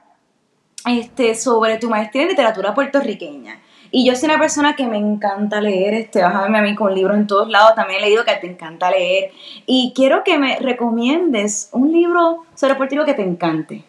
este, 0.86 1.34
sobre 1.34 1.78
tu 1.78 1.88
maestría 1.90 2.22
en 2.22 2.28
literatura 2.30 2.74
puertorriqueña. 2.74 3.60
Y 3.92 4.06
yo 4.06 4.14
soy 4.14 4.28
una 4.28 4.38
persona 4.38 4.76
que 4.76 4.86
me 4.86 4.98
encanta 4.98 5.60
leer, 5.60 5.94
este, 5.94 6.22
vas 6.22 6.34
a 6.34 6.42
verme 6.42 6.58
a 6.58 6.62
mí 6.62 6.76
con 6.76 6.94
libros 6.94 7.16
en 7.16 7.26
todos 7.26 7.48
lados, 7.48 7.74
también 7.74 7.98
he 7.98 8.06
leído 8.06 8.24
que 8.24 8.36
te 8.36 8.46
encanta 8.46 8.88
leer. 8.90 9.32
Y 9.66 9.92
quiero 9.96 10.22
que 10.22 10.38
me 10.38 10.56
recomiendes 10.56 11.70
un 11.72 11.90
libro 11.92 12.44
sobre 12.54 12.76
Puerto 12.76 13.04
que 13.04 13.14
te 13.14 13.22
encante. 13.22 13.84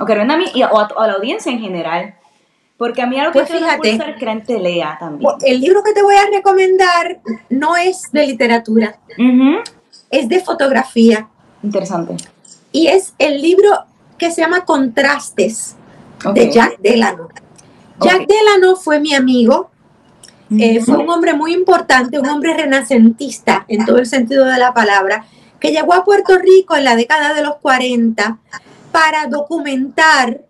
O 0.00 0.06
que 0.06 0.14
venda 0.14 0.34
a 0.34 0.36
mí 0.36 0.46
y 0.54 0.62
a, 0.62 0.68
a, 0.68 1.06
la 1.06 1.14
audiencia 1.14 1.52
en 1.52 1.60
general. 1.60 2.14
Porque 2.76 3.02
a 3.02 3.06
mí 3.06 3.18
algo 3.18 3.32
que 3.32 3.40
pues 3.40 3.50
fíjate, 3.50 3.98
que 4.18 4.24
la 4.24 4.32
gente 4.32 4.58
lea 4.58 4.96
también. 4.98 5.30
El 5.42 5.60
libro 5.60 5.82
que 5.84 5.92
te 5.92 6.02
voy 6.02 6.16
a 6.16 6.26
recomendar 6.26 7.20
no 7.48 7.76
es 7.76 8.10
de 8.10 8.26
literatura, 8.26 8.98
es 10.10 10.28
de 10.28 10.40
fotografía. 10.40 11.28
Interesante. 11.62 12.16
Y 12.72 12.88
es 12.88 13.14
el 13.18 13.40
libro 13.40 13.70
que 14.18 14.32
se 14.32 14.40
llama 14.40 14.64
Contrastes 14.64 15.76
de 16.34 16.50
Jack 16.50 16.78
Delano. 16.80 17.28
Jack 18.00 18.26
Delano 18.26 18.74
fue 18.74 18.98
mi 18.98 19.14
amigo, 19.14 19.70
eh, 20.58 20.80
fue 20.80 20.96
un 20.96 21.08
hombre 21.08 21.34
muy 21.34 21.54
importante, 21.54 22.18
un 22.18 22.28
hombre 22.28 22.54
renacentista 22.54 23.64
en 23.68 23.84
todo 23.84 23.98
el 23.98 24.06
sentido 24.06 24.44
de 24.44 24.58
la 24.58 24.74
palabra, 24.74 25.26
que 25.60 25.70
llegó 25.70 25.94
a 25.94 26.04
Puerto 26.04 26.36
Rico 26.38 26.74
en 26.76 26.84
la 26.84 26.96
década 26.96 27.34
de 27.34 27.42
los 27.42 27.56
40 27.56 28.38
para 28.94 29.26
documentar 29.26 30.42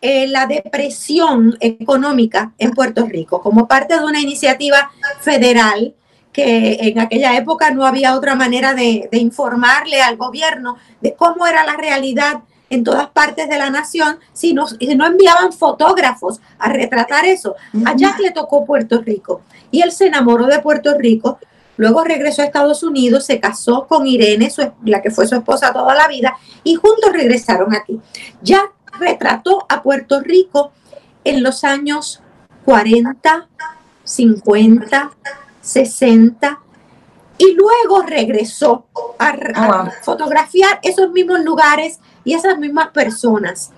eh, 0.00 0.28
la 0.28 0.46
depresión 0.46 1.56
económica 1.58 2.52
en 2.56 2.70
Puerto 2.70 3.04
Rico 3.06 3.42
como 3.42 3.66
parte 3.66 3.98
de 3.98 4.04
una 4.04 4.20
iniciativa 4.20 4.92
federal 5.20 5.96
que 6.32 6.78
en 6.80 7.00
aquella 7.00 7.36
época 7.36 7.72
no 7.72 7.84
había 7.84 8.14
otra 8.14 8.36
manera 8.36 8.72
de, 8.72 9.08
informarle 9.10 10.00
al 10.00 10.16
gobierno 10.16 10.76
de 11.00 11.16
cómo 11.16 11.44
era 11.48 11.64
la 11.64 11.76
realidad 11.76 12.42
en 12.70 12.84
todas 12.84 13.08
partes 13.08 13.48
de 13.48 13.58
la 13.58 13.68
nación 13.68 14.20
si 14.32 14.54
no, 14.54 14.66
no 14.94 15.06
enviaban 15.06 15.52
fotógrafos 15.52 16.40
a 16.60 16.68
retratar 16.68 17.24
eso. 17.24 17.56
A 17.84 17.96
Jack 17.96 18.20
le 18.20 18.30
tocó 18.30 18.64
Puerto 18.64 19.02
Rico 19.02 19.40
y 19.72 19.82
él 19.82 19.90
se 19.90 20.06
enamoró 20.06 20.46
de 20.46 20.60
Puerto 20.60 20.96
Rico, 20.96 21.40
luego 21.78 22.04
regresó 22.04 22.42
a 22.42 22.44
Estados 22.44 22.82
Unidos, 22.82 23.24
se 23.24 23.40
casó 23.40 23.86
con 23.86 24.06
Irene, 24.06 24.52
la 24.84 25.00
que 25.00 25.10
fue 25.10 25.26
su 25.26 25.36
esposa 25.36 25.72
toda 25.72 25.94
la 25.94 26.06
vida, 26.08 26.36
y 26.62 26.74
juntos 26.74 27.10
regresaron 27.12 27.74
aquí. 27.74 27.98
Jack 28.42 28.72
retrató 28.98 29.64
a 29.68 29.82
Puerto 29.82 30.20
Rico 30.20 30.72
en 31.24 31.42
los 31.42 31.64
años 31.64 32.20
40, 32.64 33.48
50, 34.04 35.10
60 35.62 36.60
y 37.38 37.54
luego 37.54 38.02
regresó 38.02 38.86
a, 39.18 39.32
ah, 39.54 39.92
fotografiar 40.02 40.80
esos 40.82 41.10
mismos 41.12 41.40
lugares 41.40 42.00
y 42.24 42.34
esas 42.34 42.58
mismas 42.58 42.88
personas. 42.88 43.70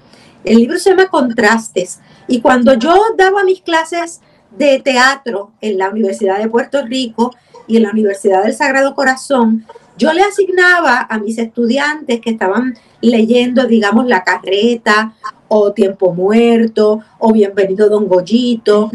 El 0.45 0.57
libro 0.57 0.79
se 0.79 0.91
llama 0.91 1.09
Contrastes 1.09 2.01
y 2.27 2.41
cuando 2.41 2.75
yo 2.75 2.95
daba 3.17 3.45
mis 3.45 3.61
clases 3.61 4.21
de 4.51 4.81
teatro 4.81 5.53
en 5.61 5.79
la 5.79 5.91
Universidad 5.91 6.39
de 6.39 6.49
Puerto 6.49 6.83
Rico 6.83 7.35
y 7.71 7.77
en 7.77 7.85
la 7.85 7.91
Universidad 7.93 8.43
del 8.43 8.55
Sagrado 8.55 8.97
Corazón, 8.97 9.65
yo 9.97 10.13
le 10.13 10.23
asignaba 10.23 11.07
a 11.09 11.19
mis 11.19 11.39
estudiantes 11.39 12.21
que 12.21 12.31
estaban 12.31 12.75
leyendo, 13.01 13.67
digamos, 13.67 14.07
La 14.07 14.25
Carreta 14.25 15.13
o 15.47 15.73
Tiempo 15.73 16.13
Muerto 16.13 17.01
o 17.19 17.33
Bienvenido 17.33 17.89
Don 17.89 18.09
Goyito 18.09 18.91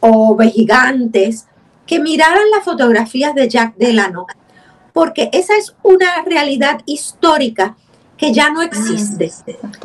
o 0.00 0.36
Vejigantes, 0.36 1.46
que 1.86 1.98
miraran 1.98 2.50
las 2.54 2.62
fotografías 2.62 3.34
de 3.34 3.48
Jack 3.48 3.76
Delano, 3.76 4.26
porque 4.92 5.30
esa 5.32 5.56
es 5.56 5.74
una 5.82 6.22
realidad 6.26 6.80
histórica 6.84 7.74
que 8.18 8.34
ya 8.34 8.50
no 8.50 8.60
existe. 8.60 9.32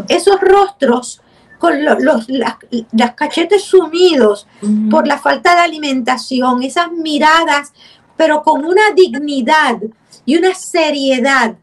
Esos 0.10 0.42
rostros 0.42 1.22
con 1.62 1.86
los, 1.86 2.28
las, 2.28 3.14
cachetes 3.16 3.66
sumidos 3.66 4.48
por 4.90 5.06
la 5.06 5.20
falta 5.20 5.54
de 5.54 5.62
alimentación, 5.62 6.64
esas 6.64 6.92
miradas, 6.92 7.72
pero 8.18 8.42
con 8.42 8.66
una 8.66 8.90
dignidad 8.96 9.78
y 10.26 10.38
una 10.38 10.56
seriedad 10.56 11.54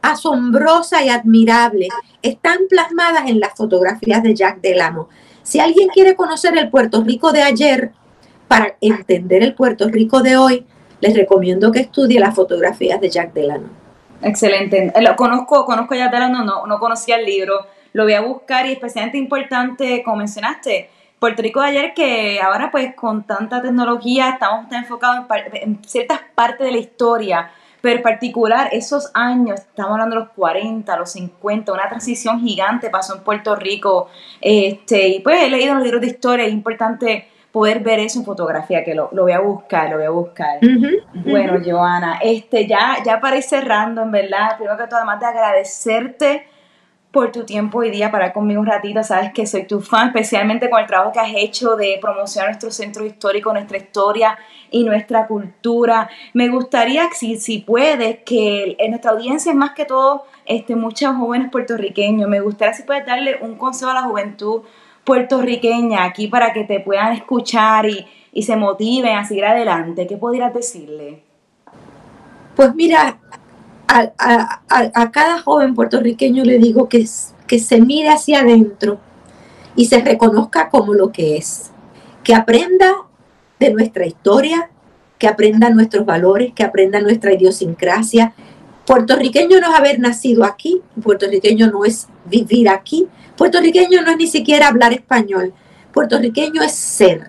asombrosa 0.00 1.02
y 1.02 1.08
admirable, 1.08 1.88
están 2.22 2.58
plasmadas 2.68 3.28
en 3.28 3.40
las 3.40 3.54
fotografías 3.56 4.22
de 4.22 4.32
Jack 4.32 4.60
Delano. 4.60 5.08
Si 5.42 5.58
alguien 5.58 5.88
quiere 5.88 6.14
conocer 6.14 6.56
el 6.56 6.70
Puerto 6.70 7.02
Rico 7.02 7.32
de 7.32 7.42
ayer, 7.42 7.90
para 8.46 8.76
entender 8.80 9.42
el 9.42 9.54
Puerto 9.54 9.88
Rico 9.88 10.22
de 10.22 10.36
hoy, 10.36 10.66
les 11.00 11.16
recomiendo 11.16 11.72
que 11.72 11.80
estudie 11.80 12.20
las 12.20 12.36
fotografías 12.36 13.00
de 13.00 13.10
Jack 13.10 13.32
Delano. 13.32 13.70
Excelente. 14.22 14.92
Eh, 14.94 15.02
lo 15.02 15.16
conozco, 15.16 15.64
conozco 15.64 15.94
a 15.94 15.96
Jack 15.96 16.12
Delano, 16.12 16.44
no, 16.44 16.64
no 16.64 16.78
conocía 16.78 17.16
el 17.16 17.26
libro. 17.26 17.66
Lo 17.92 18.04
voy 18.04 18.14
a 18.14 18.20
buscar 18.20 18.66
y 18.66 18.72
especialmente 18.72 19.18
importante, 19.18 20.02
como 20.02 20.16
mencionaste, 20.16 20.90
Puerto 21.18 21.42
Rico 21.42 21.60
de 21.60 21.68
ayer 21.68 21.94
que 21.94 22.40
ahora 22.40 22.70
pues 22.70 22.94
con 22.94 23.24
tanta 23.24 23.62
tecnología 23.62 24.30
estamos 24.30 24.70
enfocados 24.72 25.26
en 25.52 25.78
ciertas 25.84 26.20
partes 26.34 26.66
de 26.66 26.72
la 26.72 26.78
historia 26.78 27.50
pero 27.82 27.96
en 27.96 28.02
particular 28.02 28.68
esos 28.72 29.10
años, 29.12 29.60
estamos 29.60 29.92
hablando 29.92 30.16
de 30.16 30.22
los 30.22 30.30
40, 30.30 30.96
los 30.96 31.10
50, 31.10 31.72
una 31.72 31.88
transición 31.88 32.40
gigante 32.40 32.88
pasó 32.88 33.16
en 33.16 33.22
Puerto 33.22 33.56
Rico, 33.56 34.08
este, 34.40 35.08
y 35.08 35.20
pues 35.20 35.42
he 35.42 35.50
leído 35.50 35.74
los 35.74 35.82
libros 35.82 36.00
de 36.00 36.06
historia, 36.06 36.46
es 36.46 36.52
importante 36.52 37.26
poder 37.50 37.80
ver 37.80 37.98
eso 37.98 38.20
en 38.20 38.24
fotografía, 38.24 38.82
que 38.84 38.94
lo, 38.94 39.10
voy 39.10 39.32
a 39.32 39.40
buscar, 39.40 39.90
lo 39.90 39.96
voy 39.96 40.06
a 40.06 40.10
buscar. 40.10 40.60
bueno, 41.12 41.60
Joana, 41.62 42.18
este, 42.22 42.66
ya, 42.66 42.98
ya 43.04 43.20
para 43.20 43.36
ir 43.36 43.42
cerrando, 43.42 44.00
en 44.00 44.12
verdad, 44.12 44.56
primero 44.56 44.78
que 44.78 44.86
todo, 44.86 44.98
además 44.98 45.20
de 45.20 45.26
agradecerte 45.26 46.46
por 47.12 47.30
tu 47.30 47.44
tiempo 47.44 47.78
hoy 47.78 47.90
día 47.90 48.10
para 48.10 48.32
conmigo 48.32 48.60
un 48.60 48.66
ratito. 48.66 49.02
Sabes 49.04 49.32
que 49.32 49.46
soy 49.46 49.66
tu 49.66 49.80
fan, 49.80 50.08
especialmente 50.08 50.70
con 50.70 50.80
el 50.80 50.86
trabajo 50.86 51.12
que 51.12 51.20
has 51.20 51.32
hecho 51.36 51.76
de 51.76 51.98
promocionar 52.00 52.48
nuestro 52.48 52.70
centro 52.70 53.04
histórico, 53.04 53.52
nuestra 53.52 53.76
historia 53.76 54.38
y 54.70 54.84
nuestra 54.84 55.26
cultura. 55.26 56.08
Me 56.32 56.48
gustaría, 56.48 57.08
si, 57.12 57.36
si 57.36 57.58
puedes, 57.58 58.20
que 58.24 58.76
en 58.78 58.90
nuestra 58.90 59.12
audiencia, 59.12 59.52
más 59.52 59.72
que 59.72 59.84
todo, 59.84 60.24
este, 60.46 60.74
muchos 60.74 61.14
jóvenes 61.14 61.50
puertorriqueños, 61.50 62.28
me 62.28 62.40
gustaría 62.40 62.72
si 62.74 62.82
puedes 62.82 63.04
darle 63.06 63.38
un 63.42 63.56
consejo 63.56 63.90
a 63.90 63.94
la 63.94 64.02
juventud 64.02 64.62
puertorriqueña 65.04 66.04
aquí 66.04 66.28
para 66.28 66.52
que 66.52 66.64
te 66.64 66.80
puedan 66.80 67.12
escuchar 67.12 67.86
y, 67.86 68.06
y 68.32 68.42
se 68.42 68.56
motiven 68.56 69.16
a 69.16 69.24
seguir 69.24 69.44
adelante. 69.44 70.06
¿Qué 70.06 70.16
podrías 70.16 70.54
decirle? 70.54 71.22
Pues 72.56 72.74
mira, 72.74 73.18
a, 73.92 75.10
cada 75.12 75.40
joven 75.40 75.74
puertorriqueño 75.74 76.44
le 76.44 76.58
digo 76.58 76.88
que, 76.88 77.06
que 77.46 77.58
se 77.58 77.80
mire 77.80 78.08
hacia 78.08 78.40
adentro 78.40 78.98
y 79.76 79.86
se 79.86 80.00
reconozca 80.00 80.70
como 80.70 80.94
lo 80.94 81.12
que 81.12 81.36
es, 81.36 81.70
que 82.24 82.34
aprenda 82.34 82.92
de 83.58 83.72
nuestra 83.72 84.06
historia, 84.06 84.70
que 85.18 85.28
aprenda 85.28 85.70
nuestros 85.70 86.04
valores, 86.04 86.52
que 86.54 86.64
aprenda 86.64 87.00
nuestra 87.00 87.32
idiosincrasia. 87.32 88.34
Puertorriqueño 88.86 89.60
no 89.60 89.70
es 89.70 89.78
haber 89.78 90.00
nacido 90.00 90.44
aquí, 90.44 90.82
puertorriqueño 91.02 91.70
no 91.70 91.84
es 91.84 92.08
vivir 92.24 92.68
aquí, 92.68 93.06
puertorriqueño 93.36 94.02
no 94.02 94.10
es 94.10 94.16
ni 94.16 94.26
siquiera 94.26 94.68
hablar 94.68 94.92
español, 94.92 95.54
puertorriqueño 95.92 96.62
es 96.62 96.72
ser. 96.72 97.28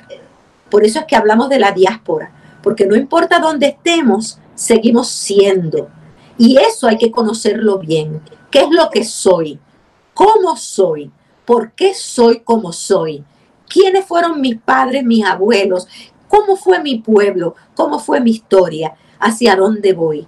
Por 0.70 0.84
eso 0.84 1.00
es 1.00 1.06
que 1.06 1.16
hablamos 1.16 1.50
de 1.50 1.60
la 1.60 1.72
diáspora, 1.72 2.32
porque 2.64 2.88
no 2.88 2.96
importa 2.96 3.40
dónde 3.40 3.68
estemos, 3.68 4.40
seguimos 4.56 5.10
siendo. 5.10 5.90
Y 6.38 6.58
eso 6.58 6.88
hay 6.88 6.98
que 6.98 7.12
conocerlo 7.12 7.80
bien. 7.80 8.22
¿Qué 8.50 8.62
es 8.62 8.70
lo 8.70 8.90
que 8.90 9.04
soy? 9.04 9.60
¿Cómo 10.14 10.58
soy? 10.58 11.12
¿Por 11.46 11.72
qué 11.74 11.94
soy 11.94 12.40
como 12.40 12.72
soy? 12.72 13.24
¿Quiénes 13.68 14.06
fueron 14.06 14.42
mis 14.42 14.60
padres, 14.60 15.04
mis 15.04 15.26
abuelos? 15.26 15.88
¿Cómo 16.28 16.56
fue 16.56 16.80
mi 16.80 17.00
pueblo? 17.00 17.56
¿Cómo 17.76 18.00
fue 18.00 18.20
mi 18.20 18.32
historia? 18.32 18.96
¿Hacia 19.20 19.56
dónde 19.56 19.94
voy? 19.94 20.28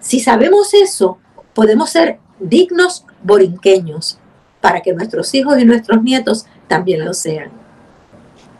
Si 0.00 0.20
sabemos 0.20 0.74
eso, 0.74 1.18
podemos 1.54 1.90
ser 1.90 2.18
dignos 2.38 3.04
borinqueños 3.22 4.18
para 4.60 4.80
que 4.80 4.92
nuestros 4.92 5.34
hijos 5.34 5.58
y 5.58 5.64
nuestros 5.64 6.02
nietos 6.02 6.46
también 6.68 7.04
lo 7.04 7.14
sean. 7.14 7.50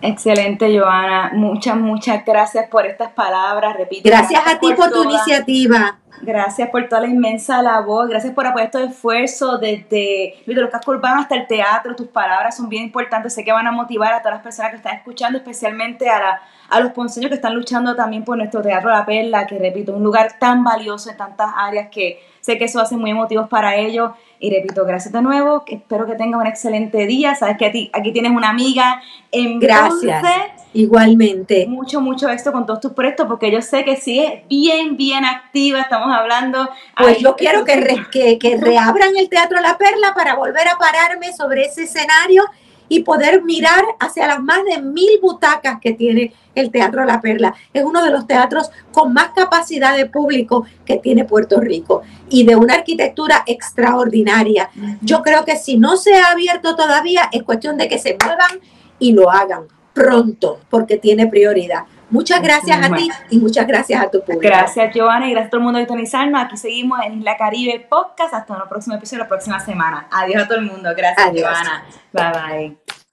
Excelente, 0.01 0.79
Joana. 0.79 1.31
Muchas, 1.33 1.77
muchas 1.77 2.25
gracias 2.27 2.69
por 2.69 2.85
estas 2.85 3.13
palabras. 3.13 3.75
Repito. 3.77 4.03
Gracias 4.05 4.43
a 4.47 4.59
ti 4.59 4.73
por 4.75 4.91
tu 4.91 5.03
iniciativa. 5.05 5.99
Gracias 6.25 6.71
por 6.71 6.89
toda 6.89 7.03
la 7.03 7.09
inmensa 7.09 7.61
labor, 7.61 8.09
gracias 8.09 8.33
por 8.33 8.47
apoyar 8.47 8.67
estos 8.67 8.91
esfuerzos 8.91 9.61
desde 9.61 10.35
los 10.47 10.71
cascos 10.71 10.97
urbanos 10.97 11.23
hasta 11.23 11.37
el 11.37 11.47
teatro. 11.47 11.95
Tus 11.95 12.09
palabras 12.09 12.57
son 12.57 12.69
bien 12.69 12.85
importantes, 12.85 13.35
sé 13.35 13.45
que 13.45 13.53
van 13.53 13.67
a 13.67 13.73
motivar 13.73 14.13
a 14.15 14.21
todas 14.21 14.35
las 14.35 14.43
personas 14.43 14.71
que 14.71 14.79
están 14.79 14.97
escuchando, 14.97 15.39
especialmente 15.39 16.09
a, 16.09 16.41
a 16.71 16.81
los 16.81 16.93
ponceños 16.93 17.29
que 17.29 17.35
están 17.35 17.55
luchando 17.55 17.95
también 17.95 18.25
por 18.25 18.39
nuestro 18.39 18.63
Teatro 18.63 18.91
La 18.91 19.05
Perla, 19.05 19.47
que 19.47 19.59
repito, 19.59 19.95
un 19.95 20.03
lugar 20.03 20.39
tan 20.39 20.65
valioso 20.65 21.11
en 21.11 21.17
tantas 21.17 21.51
áreas 21.57 21.89
que 21.91 22.21
sé 22.41 22.59
que 22.59 22.65
eso 22.65 22.81
hace 22.81 22.97
muy 22.97 23.11
emotivos 23.11 23.49
para 23.49 23.77
ellos. 23.77 24.13
Y 24.41 24.51
repito, 24.51 24.85
gracias 24.85 25.13
de 25.13 25.23
nuevo, 25.23 25.65
espero 25.67 26.07
que 26.07 26.15
tengas 26.15 26.41
un 26.41 26.47
excelente 26.47 27.07
día. 27.07 27.35
Sabes 27.35 27.57
que 27.57 27.71
ti, 27.71 27.91
aquí 27.93 28.13
tienes 28.13 28.33
una 28.33 28.51
amiga 28.51 29.01
en 29.31 29.59
Gracias. 29.59 30.23
Igualmente. 30.75 31.67
Mucho, 31.69 32.01
mucho 32.01 32.29
éxito 32.29 32.53
con 32.53 32.67
todos 32.67 32.81
tus 32.81 32.93
proyectos, 32.93 33.27
porque 33.29 33.51
yo 33.51 33.63
sé 33.63 33.85
que 33.85 33.93
es 33.93 34.49
bien, 34.49 34.97
bien 34.97 35.25
activa. 35.25 35.81
Estamos 35.81 36.09
hablando. 36.13 36.69
Pues 36.99 37.19
yo 37.21 37.37
quiero 37.37 37.65
que, 37.65 38.05
que, 38.13 38.39
que 38.39 38.57
reabran 38.57 39.17
el 39.17 39.29
Teatro 39.29 39.61
La 39.61 39.79
Perla 39.79 40.13
para 40.15 40.35
volver 40.35 40.67
a 40.69 40.77
pararme 40.77 41.33
sobre 41.33 41.67
ese 41.67 41.85
escenario 41.85 42.45
y 42.89 43.01
poder 43.01 43.43
mirar 43.45 43.85
hacia 44.01 44.27
las 44.27 44.43
más 44.43 44.65
de 44.65 44.83
mil 44.83 45.21
butacas 45.23 45.79
que 45.81 45.93
tiene 45.93 46.35
el 46.57 46.73
Teatro 46.73 47.05
La 47.05 47.21
Perla. 47.21 47.55
Es 47.73 47.85
uno 47.85 48.03
de 48.03 48.11
los 48.11 48.27
teatros 48.27 48.71
con 48.93 49.13
más 49.13 49.31
capacidad 49.31 49.97
de 49.97 50.07
público 50.07 50.67
que 50.85 50.99
tiene 50.99 51.25
Puerto 51.25 51.61
Rico 51.61 52.03
y 52.29 52.45
de 52.45 52.57
una 52.57 52.75
arquitectura 52.75 53.45
extraordinaria. 53.47 54.71
Yo 55.03 55.23
creo 55.23 55.45
que 55.45 55.57
si 55.57 55.79
no 55.79 55.97
se 55.97 56.15
ha 56.17 56.33
abierto 56.33 56.75
todavía, 56.75 57.29
es 57.33 57.45
cuestión 57.45 57.79
de 57.79 57.89
que 57.89 57.99
se 57.99 58.19
muevan 58.21 58.61
y 58.99 59.13
lo 59.13 59.31
hagan 59.31 59.69
pronto, 59.95 60.61
porque 60.69 60.99
tiene 60.99 61.27
prioridad. 61.27 61.85
Muchas 62.11 62.43
gracias 62.43 62.79
a 62.85 62.95
ti 62.95 63.09
y 63.31 63.39
muchas 63.39 63.67
gracias 63.67 64.03
a 64.03 64.11
tu 64.11 64.21
público. 64.21 64.43
Gracias, 64.43 64.95
Giovanna, 64.95 65.27
y 65.27 65.31
gracias 65.31 65.49
a 65.49 65.51
todo 65.51 65.61
el 65.61 65.65
mundo 65.65 65.79
de 65.79 65.87
tonizarnos. 65.87 66.43
Aquí 66.43 66.57
seguimos 66.57 67.01
en 67.05 67.25
La 67.25 67.37
Caribe 67.37 67.87
Podcast. 67.89 68.35
Hasta 68.35 68.55
el 68.55 68.69
próximo 68.69 68.97
episodio 68.97 69.23
la 69.23 69.29
próxima 69.29 69.59
semana. 69.59 70.07
Adiós 70.11 70.45
a 70.45 70.47
todo 70.47 70.59
el 70.59 70.67
mundo. 70.67 70.91
Gracias, 70.97 71.33
Giovanna. 71.33 71.85
Bye 72.13 72.77
bye. 72.79 73.04